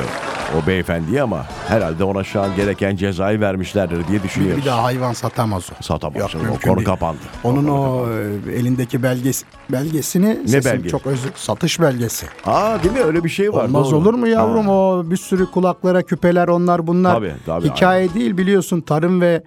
o 0.57 0.67
beyefendiye 0.67 1.21
ama 1.21 1.45
herhalde 1.67 2.03
ona 2.03 2.23
şu 2.23 2.41
an 2.41 2.55
gereken 2.55 2.95
cezayı 2.95 3.39
vermişlerdir 3.41 4.07
diye 4.07 4.23
düşünüyoruz. 4.23 4.61
Bir 4.61 4.65
daha 4.65 4.83
hayvan 4.83 5.13
satamaz 5.13 5.69
o. 5.79 5.83
Satamaz. 5.83 6.17
Yok, 6.17 6.29
o 6.35 6.59
konu 6.67 6.75
değil. 6.75 6.85
kapandı. 6.85 7.19
Onun 7.43 7.67
o 7.67 8.05
e, 8.09 8.51
elindeki 8.55 9.03
belgesi 9.03 9.45
belgesini 9.69 10.47
sesim 10.47 10.71
belge? 10.73 10.89
çok 10.89 11.07
özür 11.07 11.29
satış 11.35 11.79
belgesi. 11.79 12.25
Aa 12.45 12.83
değil 12.83 12.93
mi 12.93 13.01
öyle 13.01 13.23
bir 13.23 13.29
şey 13.29 13.53
var. 13.53 13.63
Olmaz 13.65 13.91
doğru. 13.91 13.95
olur 13.97 14.13
mu 14.13 14.27
yavrum 14.27 14.65
Ha. 14.65 14.71
o 14.71 15.03
bir 15.05 15.17
sürü 15.17 15.51
kulaklara 15.51 16.01
küpeler 16.01 16.47
onlar 16.47 16.87
bunlar. 16.87 17.13
Tabii, 17.15 17.33
tabii, 17.45 17.69
Hikaye 17.69 18.13
değil 18.13 18.37
biliyorsun 18.37 18.81
tarım 18.81 19.21
ve 19.21 19.43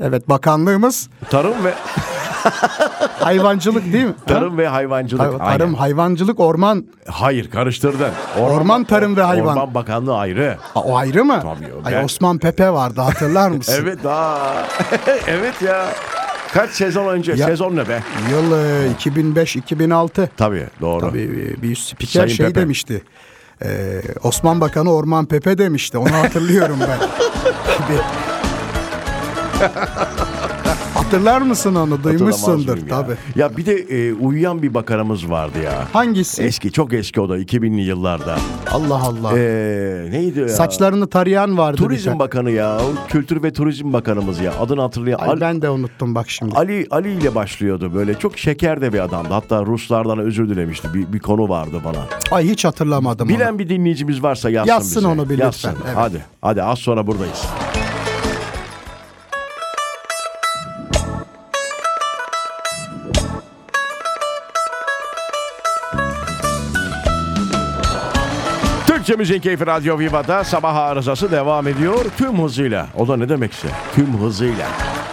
evet 0.00 0.28
bakanlığımız 0.28 1.08
Tarım 1.30 1.64
ve 1.64 1.74
Hayvancılık 3.20 3.92
değil 3.92 4.04
mi? 4.04 4.14
Ha? 4.26 4.34
Tarım 4.34 4.58
ve 4.58 4.68
hayvancılık. 4.68 5.22
Hay- 5.22 5.36
aynen. 5.40 5.58
Tarım, 5.58 5.74
hayvancılık, 5.74 6.40
orman. 6.40 6.84
Hayır 7.08 7.50
karıştırdın. 7.50 8.10
Orman, 8.40 8.84
tarım 8.84 9.16
ve 9.16 9.22
hayvan. 9.22 9.56
Orman 9.56 9.74
Bakanlığı 9.74 10.16
ayrı. 10.16 10.56
Aa, 10.74 10.80
o 10.80 10.96
ayrı 10.96 11.24
mı? 11.24 11.40
Tabii, 11.42 11.72
o 11.74 11.86
Ay, 11.86 11.92
ben- 11.94 12.04
Osman 12.04 12.38
Pepe 12.38 12.70
vardı 12.70 13.00
hatırlar 13.00 13.50
mısın? 13.50 13.74
Evet 13.82 13.98
daha. 14.04 14.38
evet 15.26 15.62
ya. 15.62 15.86
Kaç 16.54 16.70
sezon 16.70 17.06
önce? 17.08 17.32
Ya- 17.32 17.46
Sezon 17.46 17.76
ne 17.76 17.88
be? 17.88 18.02
Yıl 18.30 18.52
e, 18.52 18.92
2005-2006. 18.92 20.28
Tabii 20.36 20.66
doğru. 20.80 21.00
Tabii 21.00 21.54
e, 21.58 21.62
bir 21.62 21.76
spiker 21.76 22.20
Sayın 22.20 22.28
şey 22.36 22.46
Pepe. 22.46 22.60
demişti. 22.60 23.02
Ee, 23.64 24.00
Osman 24.22 24.60
Bakanı 24.60 24.92
Orman 24.94 25.26
Pepe 25.26 25.58
demişti. 25.58 25.98
Onu 25.98 26.12
hatırlıyorum 26.12 26.76
ben. 26.80 26.98
Tabii. 27.78 28.00
Hatırlar 31.10 31.42
mısın 31.42 31.74
onu? 31.74 32.04
Duymuşsundur 32.04 32.72
mıyım 32.78 33.06
ya? 33.36 33.56
bir 33.56 33.66
de 33.66 33.72
e, 33.74 34.12
uyuyan 34.14 34.62
bir 34.62 34.74
bakanımız 34.74 35.30
vardı 35.30 35.58
ya. 35.64 35.84
Hangisi? 35.92 36.42
Eski 36.42 36.72
çok 36.72 36.92
eski 36.92 37.20
o 37.20 37.28
da 37.28 37.38
2000'li 37.38 37.80
yıllarda. 37.80 38.36
Allah 38.70 39.02
Allah. 39.02 39.38
Ee, 39.38 40.06
neydi 40.10 40.40
ya? 40.40 40.48
Saçlarını 40.48 41.06
tarayan 41.06 41.58
vardı. 41.58 41.76
Turizm. 41.76 42.18
Bakanı 42.18 42.50
ya. 42.50 42.80
Kültür 43.08 43.42
ve 43.42 43.52
Turizm 43.52 43.92
Bakanımız 43.92 44.40
ya. 44.40 44.52
Adını 44.60 44.80
hatırlayan. 44.80 45.18
Ay, 45.18 45.40
ben 45.40 45.62
de 45.62 45.70
unuttum 45.70 46.14
bak 46.14 46.30
şimdi. 46.30 46.56
Ali 46.56 46.86
Ali 46.90 47.12
ile 47.12 47.34
başlıyordu 47.34 47.94
böyle. 47.94 48.14
Çok 48.14 48.38
şeker 48.38 48.80
de 48.80 48.92
bir 48.92 49.00
adamdı. 49.00 49.28
Hatta 49.34 49.66
Ruslardan 49.66 50.18
özür 50.18 50.48
dilemişti. 50.48 50.94
Bir, 50.94 51.12
bir 51.12 51.18
konu 51.18 51.48
vardı 51.48 51.76
bana. 51.84 52.04
Ay 52.30 52.48
hiç 52.48 52.64
hatırlamadım 52.64 53.28
Bilen 53.28 53.50
onu. 53.52 53.58
bir 53.58 53.68
dinleyicimiz 53.68 54.22
varsa 54.22 54.50
yazsın 54.50 54.72
Yazsın 54.72 54.96
bize. 54.96 55.06
onu 55.08 55.24
bir 55.24 55.34
lütfen, 55.34 55.44
Yazsın. 55.44 55.74
evet. 55.86 55.96
Hadi. 55.96 56.24
Hadi 56.42 56.62
az 56.62 56.78
sonra 56.78 57.06
buradayız. 57.06 57.46
Müziğin 69.20 69.40
Keyfi 69.40 69.66
Radyo 69.66 69.98
Viva'da 69.98 70.44
sabah 70.44 70.76
arızası 70.76 71.30
devam 71.30 71.68
ediyor 71.68 72.04
tüm 72.16 72.42
hızıyla. 72.42 72.86
O 72.98 73.08
da 73.08 73.16
ne 73.16 73.28
demekse 73.28 73.68
tüm 73.94 74.18
hızıyla. 74.20 74.66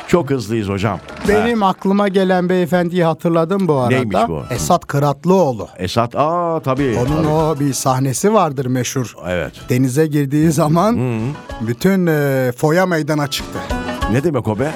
Çok 0.07 0.29
hızlıyız 0.29 0.69
hocam. 0.69 0.99
Benim 1.27 1.63
aklıma 1.63 2.07
gelen 2.07 2.49
beyefendiyi 2.49 3.03
hatırladım 3.03 3.67
bu 3.67 3.75
arada. 3.75 3.95
Neymiş 3.95 4.17
bu? 4.27 4.43
Esat 4.49 4.87
Kıratlıoğlu. 4.87 5.67
Esat 5.77 6.15
aa 6.15 6.59
tabii. 6.59 6.97
Onun 6.99 7.23
tabii. 7.23 7.27
o 7.27 7.59
bir 7.59 7.73
sahnesi 7.73 8.33
vardır 8.33 8.65
meşhur. 8.65 9.15
Evet. 9.27 9.53
Denize 9.69 10.07
girdiği 10.07 10.51
zaman 10.51 11.19
bütün 11.61 12.07
e, 12.07 12.51
foya 12.57 12.85
meydana 12.85 13.27
çıktı. 13.27 13.59
Ne 14.11 14.23
demek 14.23 14.47
o 14.47 14.59
be? 14.59 14.71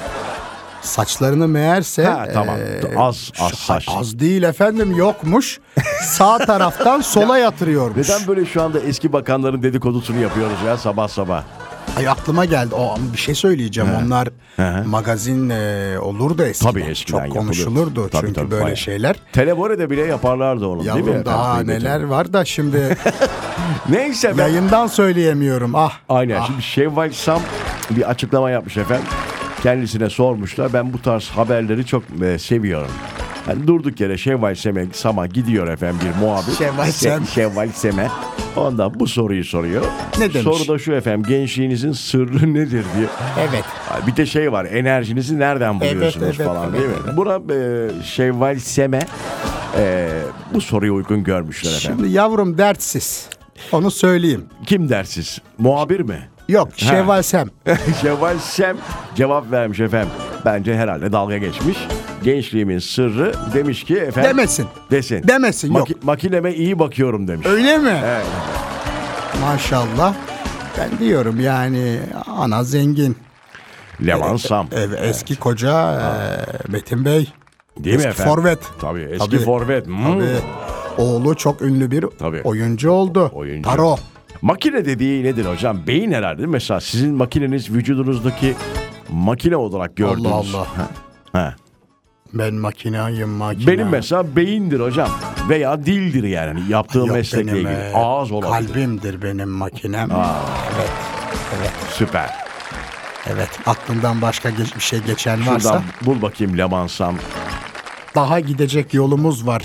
Saçlarını 0.82 1.48
meğerse 1.48 2.04
Ha, 2.04 2.26
tamam. 2.34 2.56
e, 2.56 2.96
Az- 2.98 3.32
az 3.40 3.52
saç. 3.52 3.86
Az 3.96 4.18
değil 4.18 4.42
efendim 4.42 4.96
yokmuş. 4.96 5.60
Sağ 6.02 6.38
taraftan 6.38 7.00
sola 7.00 7.38
yatırıyormuş. 7.38 8.08
Neden 8.08 8.26
böyle 8.26 8.46
şu 8.46 8.62
anda 8.62 8.80
eski 8.80 9.12
bakanların 9.12 9.62
dedikodusunu 9.62 10.20
yapıyoruz 10.20 10.56
ya 10.66 10.76
sabah 10.76 11.08
sabah? 11.08 11.42
Ay 11.96 12.08
aklıma 12.08 12.44
geldi. 12.44 12.74
O 12.74 12.96
bir 13.12 13.18
şey 13.18 13.34
söyleyeceğim. 13.34 13.90
Onlar 14.04 14.28
Hı. 14.56 14.82
magazin 14.88 15.50
e, 15.50 15.94
olurdu 16.00 16.42
eskiden. 16.44 16.70
Tabii 16.72 16.82
eskiden 16.82 17.24
Çok 17.26 17.36
konuşulurdu 17.36 18.08
Tabii, 18.08 18.20
çünkü 18.26 18.32
tabii, 18.40 18.50
böyle 18.50 18.64
bayağı. 18.64 18.76
şeyler. 18.76 19.16
Televore'de 19.32 19.90
bile 19.90 20.00
yaparlardı 20.00 20.66
onu 20.66 20.80
değil 20.84 20.92
mi? 20.94 20.98
Yavrum 21.10 21.24
daha 21.24 21.52
efendim? 21.54 21.74
neler 21.74 22.02
var 22.04 22.32
da 22.32 22.44
şimdi 22.44 22.98
Neyse 23.88 24.38
ben... 24.38 24.48
yayından 24.48 24.86
söyleyemiyorum. 24.86 25.74
Ah. 25.74 25.92
Aynen. 26.08 26.36
ah. 26.40 26.46
Şimdi 26.46 26.62
Şevval 26.62 27.10
Sam 27.12 27.40
bir 27.90 28.10
açıklama 28.10 28.50
yapmış 28.50 28.76
efendim. 28.76 29.04
Kendisine 29.62 30.10
sormuşlar. 30.10 30.72
Ben 30.72 30.92
bu 30.92 31.02
tarz 31.02 31.28
haberleri 31.28 31.86
çok 31.86 32.02
e, 32.24 32.38
seviyorum. 32.38 32.90
Yani 33.48 33.66
durduk 33.66 34.00
yere 34.00 34.18
Şevval 34.18 34.54
Sem'e, 34.54 34.86
Sam'a 34.92 35.26
gidiyor 35.26 35.68
efendim 35.68 36.00
bir 36.04 36.26
muhabir. 36.26 36.52
Şevval 36.52 36.86
Se- 36.86 36.92
Sem. 36.92 37.26
Şevval 37.26 37.68
Sem'e. 37.68 38.08
Ondan 38.56 39.00
bu 39.00 39.06
soruyu 39.06 39.44
soruyor. 39.44 39.84
Ne 40.18 40.34
demiş? 40.34 40.42
Soru 40.42 40.68
da 40.68 40.78
şu 40.78 40.92
efendim. 40.92 41.22
Gençliğinizin 41.28 41.92
sırrı 41.92 42.54
nedir 42.54 42.84
diye. 42.96 43.06
Evet. 43.40 43.64
Bir 44.06 44.16
de 44.16 44.26
şey 44.26 44.52
var 44.52 44.64
enerjinizi 44.64 45.38
nereden 45.38 45.80
buluyorsunuz 45.80 46.36
evet, 46.36 46.46
falan 46.46 46.70
evet, 46.70 46.80
değil 46.80 46.90
mi? 46.90 47.16
Buna 47.16 47.54
e, 47.54 47.88
Şevval 48.04 48.58
Sem'e 48.58 49.00
e, 49.78 50.08
bu 50.54 50.60
soruyu 50.60 50.94
uygun 50.94 51.24
görmüşler 51.24 51.70
efendim. 51.76 51.98
Şimdi 51.98 52.14
yavrum 52.14 52.58
dertsiz. 52.58 53.28
Onu 53.72 53.90
söyleyeyim. 53.90 54.44
Kim 54.66 54.88
dersiz? 54.88 55.38
Muhabir 55.58 56.00
mi? 56.00 56.18
Yok 56.52 56.68
Şevval 56.76 57.22
Sem. 57.22 57.50
Şevval 58.02 58.38
Sem 58.38 58.76
cevap 59.14 59.50
vermiş 59.52 59.80
efendim. 59.80 60.12
Bence 60.44 60.76
herhalde 60.76 61.12
dalga 61.12 61.38
geçmiş. 61.38 61.78
Gençliğimin 62.22 62.78
sırrı 62.78 63.34
demiş 63.54 63.84
ki 63.84 63.96
efendim. 63.96 64.30
Demesin. 64.30 64.66
Desin. 64.90 65.28
Demesin, 65.28 65.74
yok. 65.74 65.88
Makineme 66.02 66.54
iyi 66.54 66.78
bakıyorum 66.78 67.28
demiş. 67.28 67.46
Öyle 67.46 67.78
mi? 67.78 68.00
Evet. 68.04 68.26
Maşallah. 69.40 70.14
Ben 70.78 70.98
diyorum 70.98 71.40
yani 71.40 71.98
ana 72.26 72.64
zengin. 72.64 73.16
Levan 74.06 74.36
Sam. 74.36 74.66
Ev, 74.72 74.92
eski 74.92 75.36
koca 75.36 75.92
e, 75.92 76.72
Metin 76.72 77.04
Bey. 77.04 77.32
Değil 77.78 77.96
mi 77.96 77.98
eski 77.98 78.08
efendim? 78.08 78.34
forvet. 78.34 78.58
Tabii 78.80 79.08
eski 79.10 79.30
Tabii. 79.30 79.38
forvet. 79.44 79.86
Hmm. 79.86 80.04
Tabii. 80.04 80.26
Oğlu 80.98 81.34
çok 81.36 81.62
ünlü 81.62 81.90
bir 81.90 82.04
Tabii. 82.18 82.40
oyuncu 82.44 82.90
oldu. 82.90 83.30
Oyuncu. 83.34 83.70
Taro. 83.70 83.96
Makine 84.42 84.84
dediği 84.84 85.24
nedir 85.24 85.44
hocam? 85.44 85.78
Beyin 85.86 86.12
herhalde 86.12 86.38
değil 86.38 86.48
mi? 86.48 86.52
Mesela 86.52 86.80
sizin 86.80 87.14
makineniz 87.14 87.70
vücudunuzdaki 87.70 88.54
makine 89.10 89.56
olarak 89.56 89.96
gördüğünüz. 89.96 90.26
Allah 90.26 90.56
Allah. 90.56 90.66
Ha. 91.32 91.54
Ben 92.32 92.54
makinayım 92.54 93.30
makine. 93.30 93.66
Benim 93.66 93.88
mesela 93.88 94.36
beyindir 94.36 94.80
hocam. 94.80 95.08
Veya 95.48 95.86
dildir 95.86 96.24
yani 96.24 96.60
yaptığım 96.68 97.06
Yok, 97.06 97.16
meslekle 97.16 97.46
benim, 97.46 97.56
ilgili. 97.66 97.74
e, 97.74 97.92
Ağız 97.94 98.32
olabilir. 98.32 98.68
Kalbimdir 98.68 99.22
benim 99.22 99.48
makinem. 99.48 100.10
Evet. 100.10 100.90
Evet. 101.58 101.70
Süper. 101.90 102.30
Evet. 103.26 103.48
Aklından 103.66 104.22
başka 104.22 104.50
geç- 104.50 104.76
bir 104.76 104.80
şey 104.80 105.00
geçen 105.00 105.46
varsa 105.46 105.60
Şuradan 105.68 105.82
bul 106.02 106.22
bakayım 106.22 106.58
Lemansam. 106.58 107.14
Daha 108.14 108.40
gidecek 108.40 108.94
yolumuz 108.94 109.46
var. 109.46 109.62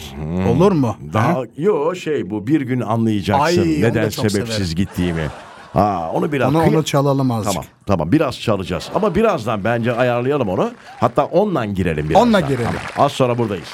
Olur 0.50 0.72
mu? 0.72 0.96
Hmm. 1.00 1.14
Daha 1.14 1.28
Ha? 1.34 1.42
yo 1.58 1.96
şey 1.96 2.30
bu 2.30 2.48
bir 2.48 2.62
gün 2.62 2.82
anlayacaksın 2.82 3.46
Ay, 3.62 3.82
neden 3.82 4.10
sebepsiz 4.10 4.56
severim. 4.56 4.76
gittiğimi. 4.76 5.28
Ha 5.74 6.12
onu 6.14 6.32
biraz 6.32 6.56
Onu 6.56 6.64
onu 6.64 6.84
çalalım 6.84 7.32
azıcık. 7.32 7.54
Tamam 7.54 7.66
tamam 7.86 8.12
biraz 8.12 8.40
çalacağız 8.40 8.90
ama 8.96 9.16
birazdan 9.16 9.64
bence 9.64 9.94
ayarlayalım 9.94 10.50
onu. 10.50 10.72
Hatta 11.00 11.26
onunla 11.26 11.66
girelim 11.66 12.10
birazdan. 12.10 12.24
Onunla 12.24 12.40
girelim. 12.40 12.66
Tamam, 12.66 12.82
Az 13.06 13.12
sonra 13.12 13.38
buradayız. 13.38 13.70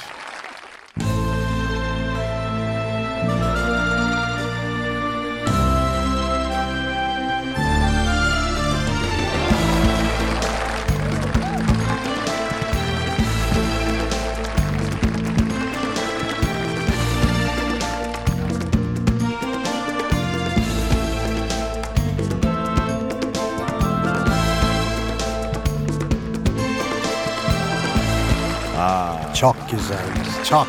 Çok 29.74 29.80
güzel. 29.80 30.44
Çok. 30.44 30.68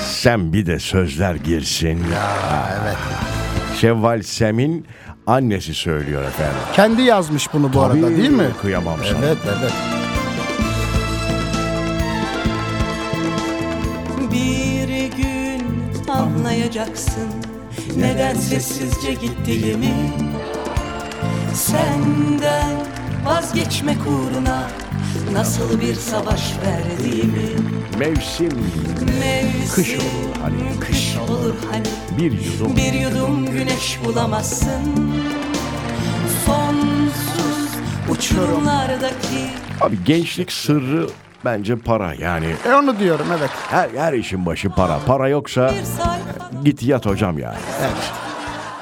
Sen 0.00 0.52
bir 0.52 0.66
de 0.66 0.78
sözler 0.78 1.34
girsin. 1.34 1.88
Ya, 1.88 2.80
evet. 2.82 2.96
Şevval 3.80 4.22
Sem'in 4.22 4.86
annesi 5.26 5.74
söylüyor 5.74 6.22
efendim. 6.22 6.58
Kendi 6.72 7.02
yazmış 7.02 7.52
bunu 7.52 7.72
bu 7.72 7.80
arada 7.80 8.00
Tabii, 8.00 8.16
değil 8.16 8.30
mi? 8.30 8.48
Kıyamam 8.62 8.98
sana. 9.04 9.26
Evet 9.26 9.38
evet. 9.58 9.72
Bir 14.32 15.16
gün 15.16 15.64
anlayacaksın 16.08 17.28
neden 17.96 18.34
sessizce 18.34 19.12
gittiğimi 19.12 19.94
Senden 21.54 22.86
vazgeçmek 23.24 23.98
uğruna 24.06 24.68
nasıl 25.32 25.80
bir 25.80 25.94
savaş 25.94 26.52
verdiğimi 26.66 27.48
Mevsim 27.98 28.52
Mevsim 29.20 29.74
Kış 29.74 29.94
olur 29.94 30.36
hani. 30.42 30.80
kış 30.80 31.16
olur 31.28 31.54
hani 31.70 31.86
bir 32.18 32.32
yudum. 32.44 32.76
Bir 32.76 32.92
yudum 32.92 33.46
güneş 33.46 33.98
bulamazsın 34.04 35.10
Sonsuz 36.46 37.70
uçurumlardaki 38.10 39.46
Abi 39.80 40.04
gençlik 40.04 40.52
sırrı 40.52 41.06
bence 41.44 41.76
para 41.76 42.14
yani. 42.14 42.54
E 42.68 42.74
onu 42.74 42.98
diyorum 42.98 43.26
evet. 43.38 43.50
Her, 43.70 43.88
her 43.96 44.12
işin 44.12 44.46
başı 44.46 44.70
para. 44.70 44.98
Para 45.06 45.28
yoksa 45.28 45.74
git 46.64 46.82
yat 46.82 47.06
hocam 47.06 47.38
yani. 47.38 47.58
Evet. 47.80 48.12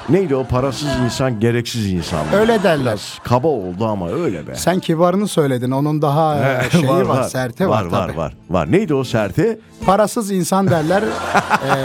Neydi 0.09 0.35
o 0.35 0.43
parasız 0.43 0.89
insan 1.05 1.39
gereksiz 1.39 1.91
insan. 1.93 2.19
Öyle 2.33 2.63
derler. 2.63 2.79
Biraz 2.85 3.19
kaba 3.23 3.47
oldu 3.47 3.85
ama 3.85 4.09
öyle 4.09 4.47
be. 4.47 4.55
Sen 4.55 4.79
kibarını 4.79 5.27
söyledin. 5.27 5.71
Onun 5.71 6.01
daha 6.01 6.35
e, 6.35 6.69
şeyi 6.71 6.87
var, 7.07 7.23
serti 7.23 7.69
var, 7.69 7.85
var 7.85 7.91
var 7.91 8.07
tabii. 8.07 8.17
var 8.17 8.33
var. 8.49 8.71
Neydi 8.71 8.93
o 8.93 9.03
serti? 9.03 9.59
Parasız 9.85 10.31
insan 10.31 10.67
derler. 10.69 11.03
Ee, 11.03 11.69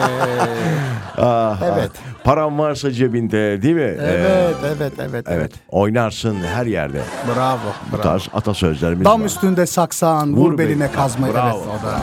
Ah, 1.18 1.58
Evet. 1.64 1.90
Param 2.24 2.58
varsa 2.58 2.90
cebinde 2.92 3.62
değil 3.62 3.74
mi? 3.74 3.80
Ee, 3.82 3.96
evet, 4.00 4.56
evet, 4.66 4.80
evet, 4.80 4.92
evet. 5.10 5.24
evet. 5.28 5.52
Oynarsın 5.68 6.36
her 6.54 6.66
yerde. 6.66 7.00
Bravo, 7.36 7.58
Bu 7.92 7.96
bravo. 7.96 8.02
tarz 8.02 8.28
atasözlerimiz 8.34 9.04
Dam 9.04 9.20
var. 9.20 9.26
üstünde 9.26 9.66
saksağın, 9.66 10.36
vur, 10.36 10.52
Vur 10.52 10.58
beline 10.58 10.92
kazmayı. 10.92 11.34
Bravo. 11.34 11.58
Evet, 11.58 11.80
o 11.82 11.86
da. 11.86 12.00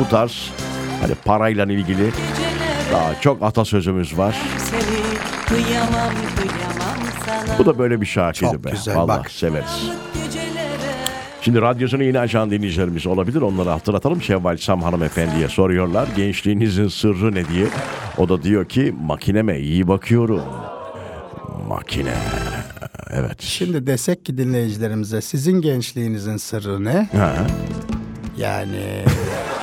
Bu 0.00 0.08
tarz 0.08 0.50
hani 1.00 1.14
parayla 1.14 1.64
ilgili 1.64 2.10
daha 2.92 3.20
çok 3.20 3.42
atasözümüz 3.42 4.18
var. 4.18 4.36
Kıyamam 5.48 6.14
kıyamam 6.36 6.98
sana 7.26 7.58
Bu 7.58 7.66
da 7.66 7.78
böyle 7.78 8.00
bir 8.00 8.06
şarkıydı 8.06 8.52
Çok 8.52 8.64
be. 8.64 8.70
güzel, 8.70 8.96
Vallahi 8.96 9.18
bak. 9.20 9.30
severiz. 9.30 9.90
Şimdi 11.40 11.60
radyosunu 11.60 12.02
yeni 12.02 12.18
açan 12.18 12.50
dinleyicilerimiz 12.50 13.06
olabilir. 13.06 13.40
Onları 13.42 13.68
hatırlatalım. 13.70 14.22
Şevval 14.22 14.56
Sam 14.56 14.82
hanımefendiye 14.82 15.48
soruyorlar. 15.48 16.08
Gençliğinizin 16.16 16.88
sırrı 16.88 17.34
ne 17.34 17.48
diye. 17.48 17.66
O 18.18 18.28
da 18.28 18.42
diyor 18.42 18.64
ki 18.68 18.94
makineme 19.02 19.58
iyi 19.58 19.88
bakıyorum. 19.88 20.40
Makine. 21.68 22.12
Evet. 23.10 23.40
Şimdi 23.42 23.86
desek 23.86 24.24
ki 24.24 24.38
dinleyicilerimize 24.38 25.20
sizin 25.20 25.60
gençliğinizin 25.60 26.36
sırrı 26.36 26.84
ne? 26.84 27.08
Ha. 27.16 27.32
Yani 28.38 29.04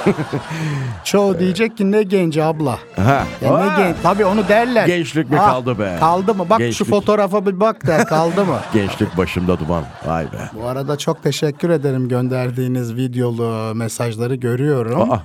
çoğu 1.03 1.39
diyecek 1.39 1.77
ki 1.77 1.91
ne 1.91 2.03
genç 2.03 2.37
abla. 2.37 2.79
Ha. 2.95 3.23
Ya 3.41 3.57
ne 3.57 3.71
Aa! 3.71 3.77
genç? 3.77 3.95
Tabii 4.03 4.25
onu 4.25 4.47
derler. 4.47 4.87
Gençlik 4.87 5.29
mi 5.29 5.37
Ha, 5.37 5.45
kaldı 5.45 5.79
be? 5.79 5.95
Kaldı 5.99 6.35
mı? 6.35 6.45
Bak 6.49 6.59
Gençlik. 6.59 6.77
şu 6.77 6.85
fotoğrafa 6.85 7.45
bir 7.45 7.59
bak 7.59 7.87
der 7.87 8.05
kaldı 8.07 8.45
mı? 8.45 8.57
Gençlik 8.73 9.17
başımda 9.17 9.59
duman. 9.59 9.83
Vay 10.05 10.25
be. 10.25 10.37
Bu 10.63 10.67
arada 10.67 10.97
çok 10.97 11.23
teşekkür 11.23 11.69
ederim 11.69 12.09
gönderdiğiniz 12.09 12.95
videolu 12.95 13.75
mesajları 13.75 14.35
görüyorum. 14.35 15.11
Aa, 15.11 15.19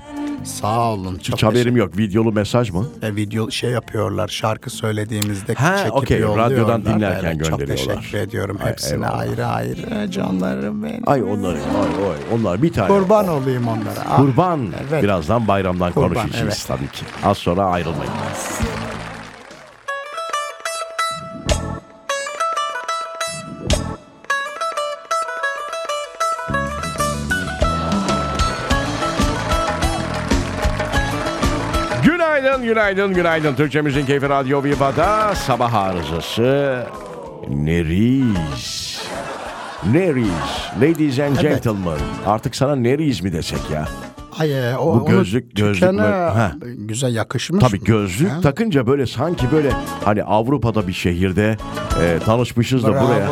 Sağ 0.44 0.92
olun. 0.92 1.18
Çok 1.18 1.36
hiç 1.36 1.42
haberim 1.42 1.76
yok. 1.76 1.98
Videolu 1.98 2.32
mesaj 2.32 2.70
mı? 2.70 2.86
E, 3.02 3.16
video 3.16 3.50
şey 3.50 3.70
yapıyorlar 3.70 4.28
şarkı 4.28 4.70
söylediğimizde 4.70 5.54
Ha, 5.54 5.76
çekip 5.78 6.10
yolluyorlar. 6.10 6.50
radyodan 6.50 6.84
dinlerken 6.84 7.30
Evet, 7.36 7.44
Çok 7.44 7.58
gönderiyorlar. 7.58 7.96
teşekkür 7.96 8.18
ediyorum 8.18 8.58
Ay, 8.64 8.70
hepsine 8.70 8.94
eyvallah. 8.96 9.18
ayrı 9.18 9.46
ayrı 9.46 10.10
canlarım 10.10 10.82
benim. 10.82 11.02
Ay 11.08 11.22
onları, 11.22 11.56
ay, 11.58 12.04
ay, 12.10 12.38
onlar 12.38 12.62
bir 12.62 12.72
tane. 12.72 12.88
Kurban 12.88 13.28
olayım 13.28 13.68
onlara. 13.68 14.00
Ah, 14.08 14.16
Kurban. 14.16 14.60
Evet. 14.90 15.02
Birazdan 15.02 15.48
bayramdan 15.48 15.92
Kurban, 15.92 16.08
konuşacağız 16.14 16.44
evet. 16.44 16.64
tabii 16.68 16.88
ki. 16.88 17.04
Az 17.24 17.38
sonra 17.38 17.64
ayrılmayın. 17.64 18.12
Günaydın, 32.66 33.14
günaydın, 33.14 33.14
günaydın. 33.14 33.54
Türkçemizin 33.54 34.06
keyfi 34.06 34.28
Radyo 34.28 34.64
Viva'da 34.64 35.34
sabah 35.34 35.74
arızası 35.74 36.82
Neriz. 37.48 39.02
Neriz. 39.92 40.26
Ladies 40.80 41.18
and 41.18 41.32
Evet. 41.32 41.42
gentlemen. 41.42 41.98
Artık 42.26 42.56
sana 42.56 42.76
Neriz 42.76 43.20
mi 43.22 43.32
desek 43.32 43.58
ya? 43.72 43.88
Ay, 44.38 44.70
e, 44.70 44.76
o, 44.76 44.86
Bu 44.86 44.90
onu 44.90 45.06
gözlük- 45.06 45.56
gözlük 45.56 45.82
dükkana? 45.82 46.02
Ha. 46.34 46.52
güzel 46.76 47.14
yakışmış. 47.14 47.64
Tabii 47.64 47.84
gözlük 47.84 48.30
Ha? 48.30 48.40
takınca 48.40 48.86
böyle 48.86 49.06
sanki 49.06 49.52
böyle 49.52 49.70
hani 50.04 50.22
Avrupa'da 50.24 50.88
bir 50.88 50.92
şehirde 50.92 51.56
e, 52.02 52.18
tanışmışız 52.24 52.84
da 52.84 52.92
Bravo. 52.92 53.06
buraya 53.08 53.28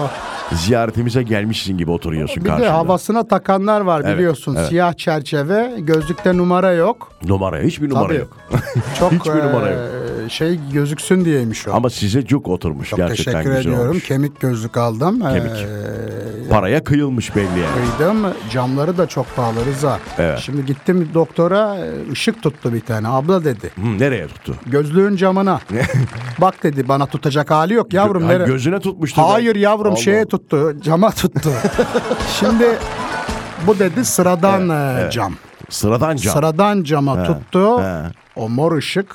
ziyaretimize 0.52 1.22
gelmişsin 1.22 1.78
gibi 1.78 1.90
oturuyorsun 1.90 2.44
Bir 2.44 2.48
karşımda. 2.48 2.66
de 2.68 2.72
havasına 2.72 3.28
takanlar 3.28 3.80
var 3.80 4.02
Evet, 4.04 4.14
biliyorsun. 4.18 4.54
evet. 4.58 4.68
Siyah 4.68 4.92
çerçeve, 4.92 5.74
gözlükte 5.78 6.36
numara 6.36 6.72
yok. 6.72 7.12
Numara 7.24 7.58
hiçbir 7.60 7.90
numara 7.90 8.06
Tabii. 8.08 8.16
yok. 8.16 8.36
Çok 8.98 9.12
Hiçbir 9.12 9.30
numara 9.30 9.70
yok. 9.70 9.80
şey 10.28 10.60
gözüksün 10.72 11.24
diyeymiş 11.24 11.68
o. 11.68 11.72
Ama 11.74 11.90
size 11.90 12.26
cuk 12.26 12.48
oturmuş 12.48 12.90
Çok 12.90 12.96
gerçekten 12.98 13.32
teşekkür 13.32 13.50
güzel 13.56 13.60
ediyorum. 13.70 13.88
olmuş. 13.90 14.04
Kemik 14.08 14.40
gözlük 14.40 14.76
aldım. 14.76 15.20
Kemik. 15.20 15.52
Ee, 15.52 16.03
Paraya 16.50 16.84
kıyılmış 16.84 17.36
belli 17.36 17.60
yani. 17.60 17.96
Kıydım. 17.98 18.26
Camları 18.50 18.98
da 18.98 19.06
çok 19.06 19.36
pahalı 19.36 19.64
Rıza. 19.66 19.98
Evet. 20.18 20.38
Şimdi 20.38 20.66
gittim 20.66 21.08
doktora 21.14 21.76
ışık 22.12 22.42
tuttu 22.42 22.72
bir 22.72 22.80
tane. 22.80 23.08
Abla 23.08 23.44
dedi. 23.44 23.70
Hı, 23.76 23.98
nereye 23.98 24.26
tuttu? 24.28 24.54
Gözlüğün 24.66 25.16
camına. 25.16 25.60
Bak 26.40 26.62
dedi 26.62 26.88
bana 26.88 27.06
tutacak 27.06 27.50
hali 27.50 27.74
yok 27.74 27.92
yavrum. 27.92 28.22
Ha, 28.22 28.28
nere? 28.28 28.44
gözüne 28.44 28.80
tutmuştu. 28.80 29.22
Hayır 29.22 29.56
yavrum 29.56 29.92
Allah 29.92 30.00
şeye 30.00 30.26
tuttu. 30.26 30.80
Cama 30.82 31.10
tuttu. 31.10 31.50
Şimdi 32.40 32.64
bu 33.66 33.78
dedi 33.78 34.04
sıradan 34.04 34.68
e, 34.68 35.10
cam. 35.10 35.34
Sıradan 35.70 36.16
cam. 36.16 36.34
Sıradan 36.34 36.82
cama 36.82 37.18
He, 37.18 37.24
tuttu. 37.24 37.82
he. 37.82 38.02
O 38.36 38.48
mor 38.48 38.76
ışık 38.76 39.06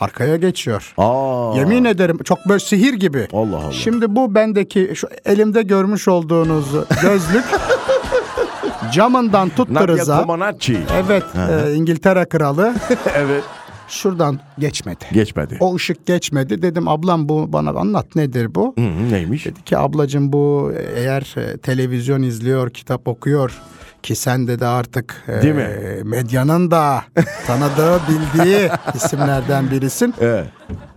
arkaya 0.00 0.36
geçiyor. 0.36 0.94
Aa. 0.98 1.58
Yemin 1.58 1.84
ederim 1.84 2.18
çok 2.24 2.38
böyle 2.48 2.60
sihir 2.60 2.94
gibi. 2.94 3.28
Allah 3.32 3.56
Allah. 3.56 3.72
Şimdi 3.72 4.16
bu 4.16 4.34
bendeki 4.34 4.92
şu 4.94 5.08
elimde 5.24 5.62
görmüş 5.62 6.08
olduğunuz 6.08 6.66
gözlük 7.02 7.44
camından 8.92 9.48
tuttu 9.48 9.74
Nadia 9.74 9.88
Rıza. 9.88 10.18
Comaneci. 10.18 10.78
Evet 10.94 11.24
e, 11.50 11.74
İngiltere 11.74 12.24
kralı 12.24 12.74
evet. 13.16 13.44
şuradan 13.88 14.40
geçmedi. 14.58 15.04
Geçmedi. 15.12 15.56
O 15.60 15.74
ışık 15.74 16.06
geçmedi. 16.06 16.62
Dedim 16.62 16.88
ablam 16.88 17.28
bu 17.28 17.52
bana 17.52 17.70
anlat 17.70 18.16
nedir 18.16 18.54
bu? 18.54 18.74
Hı, 18.78 18.82
hı, 18.84 19.12
neymiş? 19.12 19.46
Dedi 19.46 19.62
ki 19.62 19.78
ablacığım 19.78 20.32
bu 20.32 20.72
eğer 20.96 21.34
e, 21.36 21.56
televizyon 21.58 22.22
izliyor, 22.22 22.70
kitap 22.70 23.08
okuyor 23.08 23.60
ki 24.02 24.16
sen 24.16 24.48
de 24.48 24.60
de 24.60 24.66
artık 24.66 25.22
e, 25.28 25.42
Değil 25.42 25.54
mi? 25.54 25.68
medyanın 26.04 26.70
da 26.70 27.04
tanıdığı, 27.46 28.00
bildiği 28.08 28.70
isimlerden 28.94 29.70
birisin. 29.70 30.14
Evet. 30.20 30.46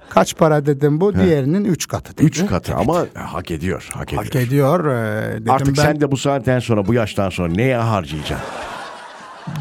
Kaç 0.09 0.37
para 0.37 0.65
dedim 0.65 1.01
bu? 1.01 1.15
Diğerinin 1.15 1.65
üç 1.65 1.87
katı 1.87 2.17
dedi. 2.17 2.25
Üç 2.25 2.45
katı 2.45 2.75
ama 2.75 3.05
hak 3.13 3.51
ediyor. 3.51 3.89
Hak 3.93 4.07
ediyor. 4.07 4.23
Hak 4.23 4.35
ediyor. 4.35 4.85
e, 4.85 5.41
dedim 5.41 5.51
Artık 5.53 5.77
ben 5.77 5.81
sen 5.83 6.01
de 6.01 6.11
bu 6.11 6.17
saatten 6.17 6.59
sonra 6.59 6.87
bu 6.87 6.93
yaştan 6.93 7.29
sonra 7.29 7.53
neye 7.53 7.77
harcayacaksın? 7.77 8.47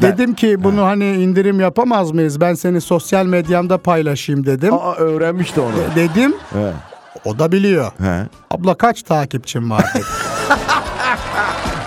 dedim 0.01 0.33
ki 0.33 0.63
bunu 0.63 0.85
hani 0.85 1.05
indirim 1.13 1.59
yapamaz 1.59 2.11
mıyız? 2.11 2.41
Ben 2.41 2.53
seni 2.53 2.81
sosyal 2.81 3.25
medyamda 3.25 3.77
paylaşayım 3.77 4.45
dedim. 4.45 4.73
Aa 4.73 4.95
öğrenmiş 4.95 5.55
de 5.55 5.61
onu. 5.61 5.73
Dedim. 5.95 6.33
He. 6.53 6.71
O 7.25 7.39
da 7.39 7.51
biliyor. 7.51 7.91
He. 8.01 8.27
Abla 8.51 8.75
kaç 8.75 9.03
takipçim 9.03 9.71
var 9.71 9.85
dedi. 9.95 10.03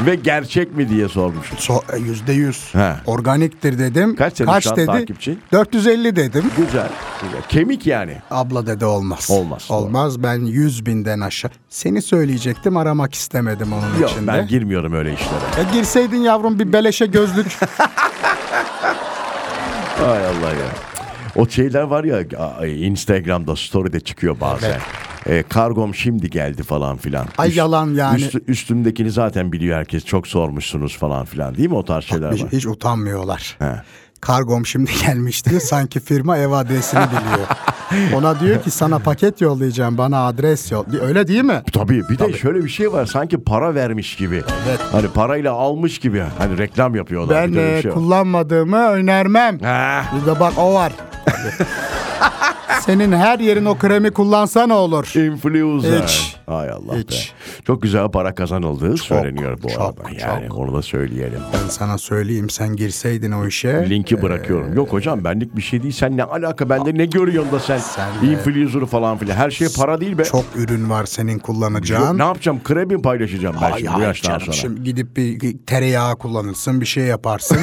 Ve 0.07 0.15
gerçek 0.15 0.77
mi 0.77 0.89
diye 0.89 1.09
sormuş. 1.09 1.47
So, 1.59 1.81
e, 1.93 1.99
Yüzde 1.99 2.33
yüz. 2.33 2.75
He. 2.75 2.93
Organiktir 3.07 3.79
dedim. 3.79 4.17
Kaç 4.17 4.41
an 4.41 4.61
dedi? 4.77 4.87
takipçi? 4.87 5.39
450 5.53 6.17
dedim. 6.17 6.45
Güzel. 6.57 6.89
güzel. 7.23 7.43
Kemik 7.49 7.87
yani. 7.87 8.17
Abla 8.31 8.67
dedi 8.67 8.85
olmaz. 8.85 9.27
Olmaz, 9.31 9.67
Olmaz. 9.71 10.23
Ben 10.23 10.39
100 10.39 10.87
binden 10.87 11.21
aşağı. 11.21 11.51
Seni 11.69 12.03
söyleyecektim 12.03 12.77
aramak 12.77 13.15
istemedim 13.15 13.73
onun 13.73 14.01
Yok 14.01 14.11
içinde. 14.11 14.27
ben 14.33 14.47
girmiyorum 14.47 14.93
öyle 14.93 15.15
işlere. 15.15 15.45
Ya 15.59 15.63
girseydin 15.73 16.21
yavrum 16.21 16.59
bir 16.59 16.73
beleşe 16.73 17.07
gözlük. 17.07 17.47
Ay 20.07 20.27
Allah 20.27 20.51
ya. 20.51 20.96
O 21.37 21.49
şeyler 21.49 21.83
var 21.83 22.05
ya 22.05 22.21
Instagram'da 22.67 23.57
story'de 23.57 24.01
çıkıyor 24.01 24.37
bazen. 24.41 24.71
Evet. 24.71 24.81
E, 25.27 25.43
kargom 25.49 25.95
şimdi 25.95 26.31
geldi 26.31 26.63
falan 26.63 26.97
filan. 26.97 27.27
Ay 27.39 27.55
yalan 27.55 27.95
yani. 27.95 28.21
üstü- 28.21 28.45
üstümdekini 28.47 29.11
zaten 29.11 29.53
biliyor 29.53 29.79
herkes. 29.79 30.05
Çok 30.05 30.27
sormuşsunuz 30.27 30.97
falan 30.97 31.25
filan 31.25 31.55
değil 31.55 31.69
mi 31.69 31.75
o 31.75 31.85
tarz 31.85 32.05
şeyler 32.05 32.33
hiç, 32.33 32.43
var? 32.43 32.51
hiç 32.53 32.67
utanmıyorlar. 32.67 33.57
He. 33.59 33.73
Kargom 34.21 34.67
şimdi 34.67 34.91
gelmiş 35.07 35.47
diyor. 35.47 35.61
Sanki 35.61 36.01
firma 36.01 36.39
ev 36.39 36.51
adresini 36.51 37.01
biliyor. 37.01 37.47
Ona 38.15 38.41
diyor 38.41 38.63
ki 38.63 38.71
sana 38.71 38.99
paket 38.99 39.41
yollayacağım 39.41 39.99
bana 39.99 40.27
adres 40.27 40.73
yol. 40.73 40.85
Öyle 41.03 41.29
değil 41.29 41.43
mi? 41.43 41.63
Tabii 41.73 42.03
bir 42.09 42.19
de 42.19 42.33
şöyle 42.33 42.65
bir 42.65 42.69
şey 42.69 42.93
var 42.93 43.07
sanki 43.07 43.45
para 43.45 43.75
vermiş 43.75 44.17
gibi. 44.17 44.43
Evet. 44.69 44.81
Hani 44.93 45.09
parayla 45.09 45.53
almış 45.53 45.99
gibi. 45.99 46.23
Hani 46.39 46.59
reklam 46.59 46.95
yapıyorlar. 46.95 47.37
Ben 47.43 47.53
bir 47.53 47.57
de 47.57 47.79
e, 47.79 47.83
şey 47.83 47.91
var. 47.91 47.99
kullanmadığımı 47.99 48.89
önermem. 48.89 49.59
Ha. 49.59 50.05
Bir 50.21 50.27
de 50.27 50.41
bak 50.41 50.53
o 50.59 50.75
var. 50.75 50.93
Senin 52.81 53.13
her 53.13 53.39
yerin 53.39 53.65
o 53.65 53.79
kremi 53.79 54.11
kullansa 54.11 54.67
ne 54.67 54.73
olur? 54.73 55.13
Influencer. 55.17 56.03
Hiç. 56.03 56.37
Ay 56.47 56.71
Allah 56.71 56.97
Hiç. 56.97 57.11
be. 57.11 57.17
Çok 57.67 57.83
güzel 57.83 58.09
para 58.09 58.35
kazanıldığı 58.35 58.97
söyleniyor 58.97 59.59
bu 59.63 59.69
çok, 59.69 59.81
arada. 59.83 60.11
Yani 60.21 60.49
çok. 60.49 60.59
onu 60.59 60.75
da 60.75 60.83
söyleyelim. 60.83 61.41
Ben 61.53 61.69
sana 61.69 61.99
söyleyeyim 61.99 62.51
sen 62.51 62.77
girseydin 62.77 63.33
o 63.33 63.47
işe. 63.47 63.91
Linki 63.91 64.23
bırakıyorum. 64.23 64.75
Yok 64.75 64.93
hocam 64.93 65.25
benlik 65.25 65.57
bir 65.57 65.63
şey 65.63 65.83
değil. 65.83 65.93
Sen 65.93 66.17
ne 66.17 66.25
alaka 66.25 66.69
bende 66.69 66.95
ne 66.95 67.07
görüyorsun 67.07 67.53
da 67.53 67.61
sen, 67.61 67.79
Sen 67.79 68.09
influencer 68.23 68.87
falan 68.87 69.19
filan. 69.19 69.37
Her 69.37 69.51
şey 69.51 69.69
para 69.77 70.01
değil 70.01 70.19
be. 70.19 70.25
Çok 70.25 70.45
ürün 70.57 70.91
var 70.91 71.07
senin 71.07 71.33
Yok, 71.33 71.43
kullanacağın. 71.43 72.19
ne 72.19 72.25
yapacağım? 72.25 72.61
Kremi 72.65 73.03
paylaşacağım 73.03 73.57
ben 73.63 73.73
Ay, 73.73 73.79
şimdi 73.79 73.91
bu 73.91 73.95
hayır 73.95 74.07
yaştan 74.07 74.39
sonra. 74.39 74.53
Şimdi 74.53 74.83
gidip 74.83 75.17
bir 75.17 75.57
tereyağı 75.67 76.17
kullanırsın 76.17 76.81
bir 76.81 76.87
şey 76.87 77.05
yaparsın. 77.05 77.59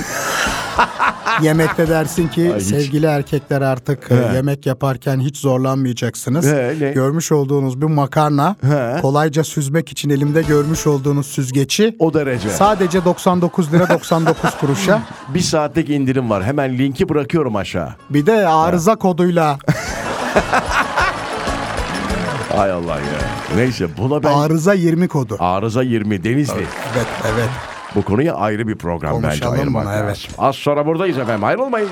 Yemekte 1.42 1.88
dersin 1.88 2.28
ki 2.28 2.52
Ay, 2.54 2.60
hiç. 2.60 2.68
sevgili 2.68 3.06
erkekler 3.06 3.62
artık 3.62 4.12
e, 4.12 4.16
He. 4.16 4.36
yemek 4.36 4.66
yaparken 4.66 5.20
hiç 5.20 5.38
zorlanmayacaksınız. 5.38 6.46
He, 6.46 6.76
ne? 6.80 6.92
Görmüş 6.92 7.32
olduğunuz 7.32 7.82
bir 7.82 7.86
makarna 7.86 8.56
He. 8.62 9.02
kolayca 9.02 9.44
süzmek 9.44 9.92
için 9.92 10.10
elimde 10.10 10.42
görmüş 10.42 10.88
olduğunuz 10.88 11.26
süzgeci 11.28 11.96
O 12.00 12.14
derece. 12.14 12.50
sadece 12.50 13.06
99 13.06 13.74
lira 13.74 13.90
99 13.90 14.50
kuruşa. 14.60 15.02
bir 15.34 15.40
saatlik 15.40 15.90
indirim 15.90 16.30
var. 16.30 16.44
Hemen 16.44 16.78
linki 16.78 17.10
bırakıyorum 17.10 17.56
aşağı. 17.56 17.90
Bir 18.10 18.26
de 18.26 18.48
arıza 18.48 18.96
koduyla 18.96 19.58
Ay 22.58 22.72
Allah 22.72 22.96
ya. 22.96 23.20
Neyse 23.56 23.88
buna 23.98 24.24
ben... 24.24 24.34
arıza 24.34 24.74
20 24.74 25.08
kodu. 25.08 25.38
Arıza 25.40 25.84
20 25.84 26.24
Denizli. 26.24 26.54
Evet 26.94 27.08
evet. 27.34 27.50
Bu 27.96 28.02
konuya 28.02 28.36
ayrı 28.36 28.68
bir 28.68 28.76
program 28.76 29.14
bence 29.16 29.28
Konuşalım 29.28 29.54
ayırmak 29.54 29.86
bunu, 29.86 29.94
evet. 29.94 30.28
Az 30.38 30.56
sonra 30.56 30.86
buradayız 30.86 31.18
efendim 31.18 31.44
ayrılmayın. 31.44 31.90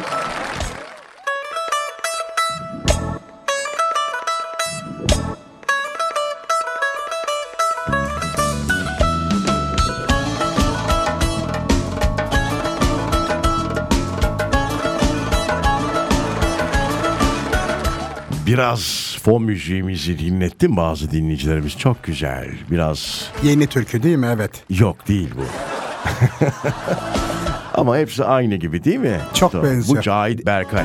Biraz 18.48 19.18
fon 19.24 19.44
müziğimizi 19.44 20.20
dinlettim 20.20 20.78
bazı 20.78 21.12
dinleyicilerimiz. 21.12 21.78
Çok 21.78 22.04
güzel. 22.04 22.50
Biraz 22.72 23.30
Yeni 23.44 23.68
türkü 23.68 24.04
değil 24.04 24.18
mi? 24.18 24.28
Evet. 24.36 24.52
Yok 24.70 25.08
değil 25.08 25.30
bu. 25.38 25.71
Ama 27.74 27.98
hepsi 27.98 28.26
aynı 28.26 28.56
gibi 28.56 28.84
değil 28.84 29.00
mi? 29.00 29.20
Çok 29.34 29.52
Tamam. 29.52 29.68
benziyor. 29.68 29.98
Bu 29.98 30.02
Cahit 30.02 30.46
Berkay. 30.46 30.84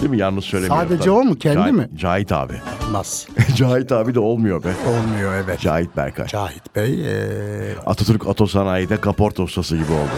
Değil 0.00 0.10
mi? 0.10 0.18
Yanlış 0.18 0.44
söylemiyorum. 0.44 0.82
Sadece 0.88 1.02
tabii. 1.02 1.10
o 1.10 1.24
mu? 1.24 1.38
Kendi 1.38 1.56
Cahit, 1.56 1.74
mi? 1.74 1.88
Cahit 1.96 2.32
abi. 2.32 2.54
Nasıl? 2.92 3.32
Cahit 3.56 3.92
abi 3.92 4.14
de 4.14 4.20
olmuyor 4.20 4.64
be. 4.64 4.72
Olmuyor 4.88 5.34
evet. 5.44 5.60
Cahit 5.60 5.96
Berkay. 5.96 6.26
Cahit 6.26 6.76
Bey 6.76 7.04
e, 7.06 7.74
Atatürk 7.86 8.26
Otosanayi'de 8.26 8.96
kaporta 8.96 9.42
ustası 9.42 9.76
gibi 9.76 9.92
oldu. 9.92 10.10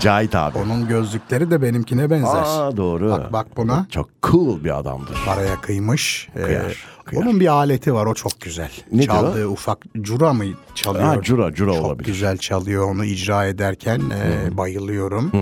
Cahit 0.00 0.34
abi. 0.34 0.58
onun 0.58 0.88
gözlükleri 0.88 1.50
de 1.50 1.62
benimkine 1.62 2.10
benzer. 2.10 2.42
Aa 2.44 2.76
doğru. 2.76 3.10
Bak 3.10 3.32
bak 3.32 3.46
buna. 3.56 3.86
Çok 3.90 4.08
cool 4.22 4.64
bir 4.64 4.78
adamdır. 4.78 5.16
Paraya 5.26 5.60
kıymış. 5.60 6.28
E, 6.36 6.42
Kıyar, 6.42 6.76
kıyar. 7.04 7.22
Onun 7.22 7.40
bir 7.40 7.46
aleti 7.46 7.94
var 7.94 8.06
o 8.06 8.14
çok 8.14 8.40
güzel. 8.40 8.70
Nedir 8.92 9.06
Çaldığı 9.06 9.48
ufak 9.48 9.78
cura 10.00 10.32
mı 10.32 10.44
çalıyor? 10.74 11.04
Ha, 11.04 11.22
cura, 11.22 11.52
cura 11.54 11.72
çok 11.74 11.84
olabilir. 11.84 12.06
güzel 12.06 12.36
çalıyor 12.36 12.90
onu 12.90 13.04
icra 13.04 13.46
ederken 13.46 14.00
e, 14.00 14.56
bayılıyorum. 14.56 15.32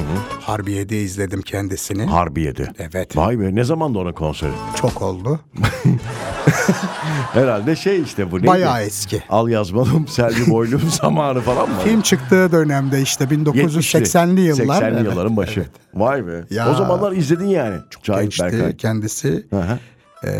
Harbiye'de 0.40 1.00
izledim 1.02 1.42
kendisini. 1.42 2.04
Harbiye'de. 2.06 2.68
Evet. 2.78 3.16
Vay 3.16 3.40
be 3.40 3.54
ne 3.54 3.64
zamandı 3.64 3.98
onun 3.98 4.12
konseri? 4.12 4.52
Çok 4.76 5.02
oldu. 5.02 5.40
Herhalde 7.32 7.76
şey 7.76 8.02
işte 8.02 8.30
bu 8.30 8.36
neydi? 8.36 8.46
Bayağı 8.46 8.82
eski. 8.82 9.22
Al 9.28 9.48
yazmalım 9.48 10.08
Selvi 10.08 10.50
Boylum 10.50 10.82
zamanı 11.00 11.40
falan 11.40 11.68
mı? 11.68 11.74
Film 11.84 12.00
çıktığı 12.00 12.52
dönemde 12.52 13.02
işte 13.02 13.24
1980'li 13.24 14.40
yıllar. 14.40 14.82
80'li 14.82 14.94
Evet, 14.96 15.04
yılların 15.12 15.36
başı. 15.36 15.60
evet. 15.60 15.70
Vay 15.94 16.26
be. 16.26 16.44
Ya. 16.50 16.70
o 16.70 16.74
zamanlar 16.74 17.12
izledin 17.12 17.46
yani. 17.46 17.76
Cahit 18.02 18.22
Gençti 18.22 18.42
Berkay. 18.42 18.76
kendisi. 18.76 19.46
Hı 19.50 19.60
hı. 19.60 19.78
E, 20.24 20.30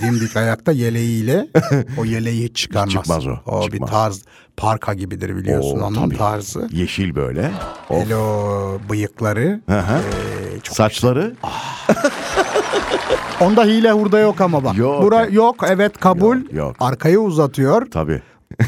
dimdik 0.00 0.36
ayakta 0.36 0.72
yeleğiyle 0.72 1.46
o 1.98 2.04
yeleği 2.04 2.44
hiç 2.44 2.56
çıkarmaz. 2.56 2.92
Çıkmaz 2.92 3.26
o, 3.26 3.30
O 3.46 3.62
çıkmaz. 3.62 3.72
bir 3.72 3.86
tarz 3.92 4.22
parka 4.56 4.94
gibidir 4.94 5.36
biliyorsun 5.36 5.78
Oo, 5.80 5.86
onun 5.86 6.04
tabii. 6.08 6.16
tarzı. 6.18 6.68
Yeşil 6.72 7.14
böyle. 7.14 7.50
Of. 7.88 8.04
Hele 8.04 8.16
o 8.16 8.78
bıyıkları. 8.90 9.60
Hı 9.68 9.78
hı. 9.80 9.98
e, 9.98 10.60
çok 10.62 10.76
Saçları. 10.76 11.34
Onda 13.40 13.64
hile 13.64 13.92
hurda 13.92 14.18
yok 14.18 14.40
ama 14.40 14.64
bak. 14.64 14.76
Yok. 14.76 15.02
Bura 15.02 15.24
yok 15.24 15.56
evet 15.68 15.98
kabul. 15.98 16.36
Yok, 16.36 16.52
yok. 16.52 16.76
Arkayı 16.80 17.20
uzatıyor. 17.20 17.86
Tabii. 17.90 18.22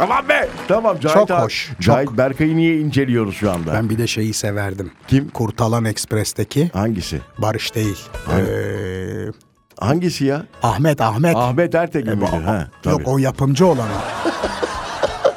tamam 0.00 0.28
be. 0.28 0.48
Tamam 0.68 1.00
Cahit 1.00 1.16
Çok 1.18 1.30
abi. 1.30 1.42
hoş, 1.42 1.68
çok. 1.70 1.80
Cahit 1.80 2.10
Berkay'ı 2.12 2.56
niye 2.56 2.78
inceliyoruz 2.80 3.34
şu 3.36 3.50
anda? 3.50 3.74
Ben 3.74 3.90
bir 3.90 3.98
de 3.98 4.06
şeyi 4.06 4.34
severdim. 4.34 4.90
Kim? 5.08 5.28
Kurtalan 5.28 5.84
Ekspres'teki 5.84 6.68
Hangisi? 6.72 7.20
Barış 7.38 7.74
değil. 7.74 7.98
Ee, 8.38 9.26
Hangisi 9.80 10.24
ya? 10.24 10.46
Ahmet 10.62 11.00
Ahmet. 11.00 11.36
Ahmet 11.36 11.74
Ertekin 11.74 12.10
E, 12.10 12.14
midir? 12.14 12.26
bu- 12.32 12.46
Ha, 12.46 12.68
tabii. 12.82 12.92
Yok 12.92 13.02
o 13.04 13.18
yapımcı 13.18 13.66
olan 13.66 13.88
o. 13.88 14.28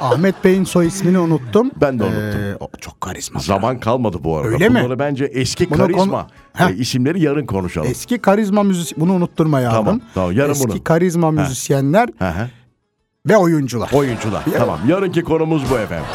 Ahmet 0.00 0.44
Bey'in 0.44 0.64
soy 0.64 0.86
ismini 0.86 1.18
unuttum. 1.18 1.70
Ben 1.80 1.98
de 1.98 2.02
unuttum. 2.04 2.40
Ee, 2.40 2.54
o 2.60 2.68
çok 2.80 3.00
karizma. 3.00 3.40
Zaman 3.40 3.80
kalmadı 3.80 4.16
bu 4.24 4.36
arada. 4.36 4.48
Öyle 4.48 4.68
mi? 4.68 4.80
Bunları 4.80 4.98
bence 4.98 5.24
eski 5.24 5.70
Bunu 5.70 5.78
karizma 5.78 6.04
konu- 6.04 6.26
Heh. 6.52 6.70
e, 6.70 6.74
isimleri 6.74 7.22
yarın 7.22 7.46
konuşalım. 7.46 7.88
Eski 7.90 8.18
karizma 8.18 8.62
müzik 8.62 9.00
bunu 9.00 9.12
unutturma 9.12 9.60
yavrum. 9.60 9.84
Tamam, 9.84 10.00
tamam, 10.14 10.32
yarın 10.32 10.50
Eski 10.50 10.68
bunu. 10.68 10.84
karizma 10.84 11.30
müzisyenler 11.30 12.08
Hı 12.18 12.28
hı. 12.28 12.48
Ve 13.26 13.36
oyuncular. 13.36 13.90
Oyuncular. 13.92 14.44
Tamam. 14.58 14.78
Yarınki 14.88 15.22
konumuz 15.22 15.70
bu 15.70 15.78
efendim. 15.78 16.06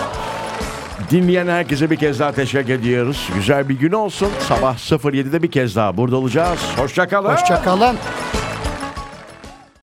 Dinleyen 1.12 1.48
herkese 1.48 1.90
bir 1.90 1.96
kez 1.96 2.20
daha 2.20 2.32
teşekkür 2.32 2.74
ediyoruz. 2.74 3.30
Güzel 3.36 3.70
bir 3.70 3.80
gün 3.80 3.92
olsun. 3.92 4.30
Sabah 4.40 4.78
07'de 4.78 5.44
bir 5.44 5.52
kez 5.52 5.76
daha 5.76 5.98
burada 5.98 6.16
olacağız. 6.16 6.60
Hoşçakalın. 6.78 7.30
Hoşçakalın. 7.30 7.96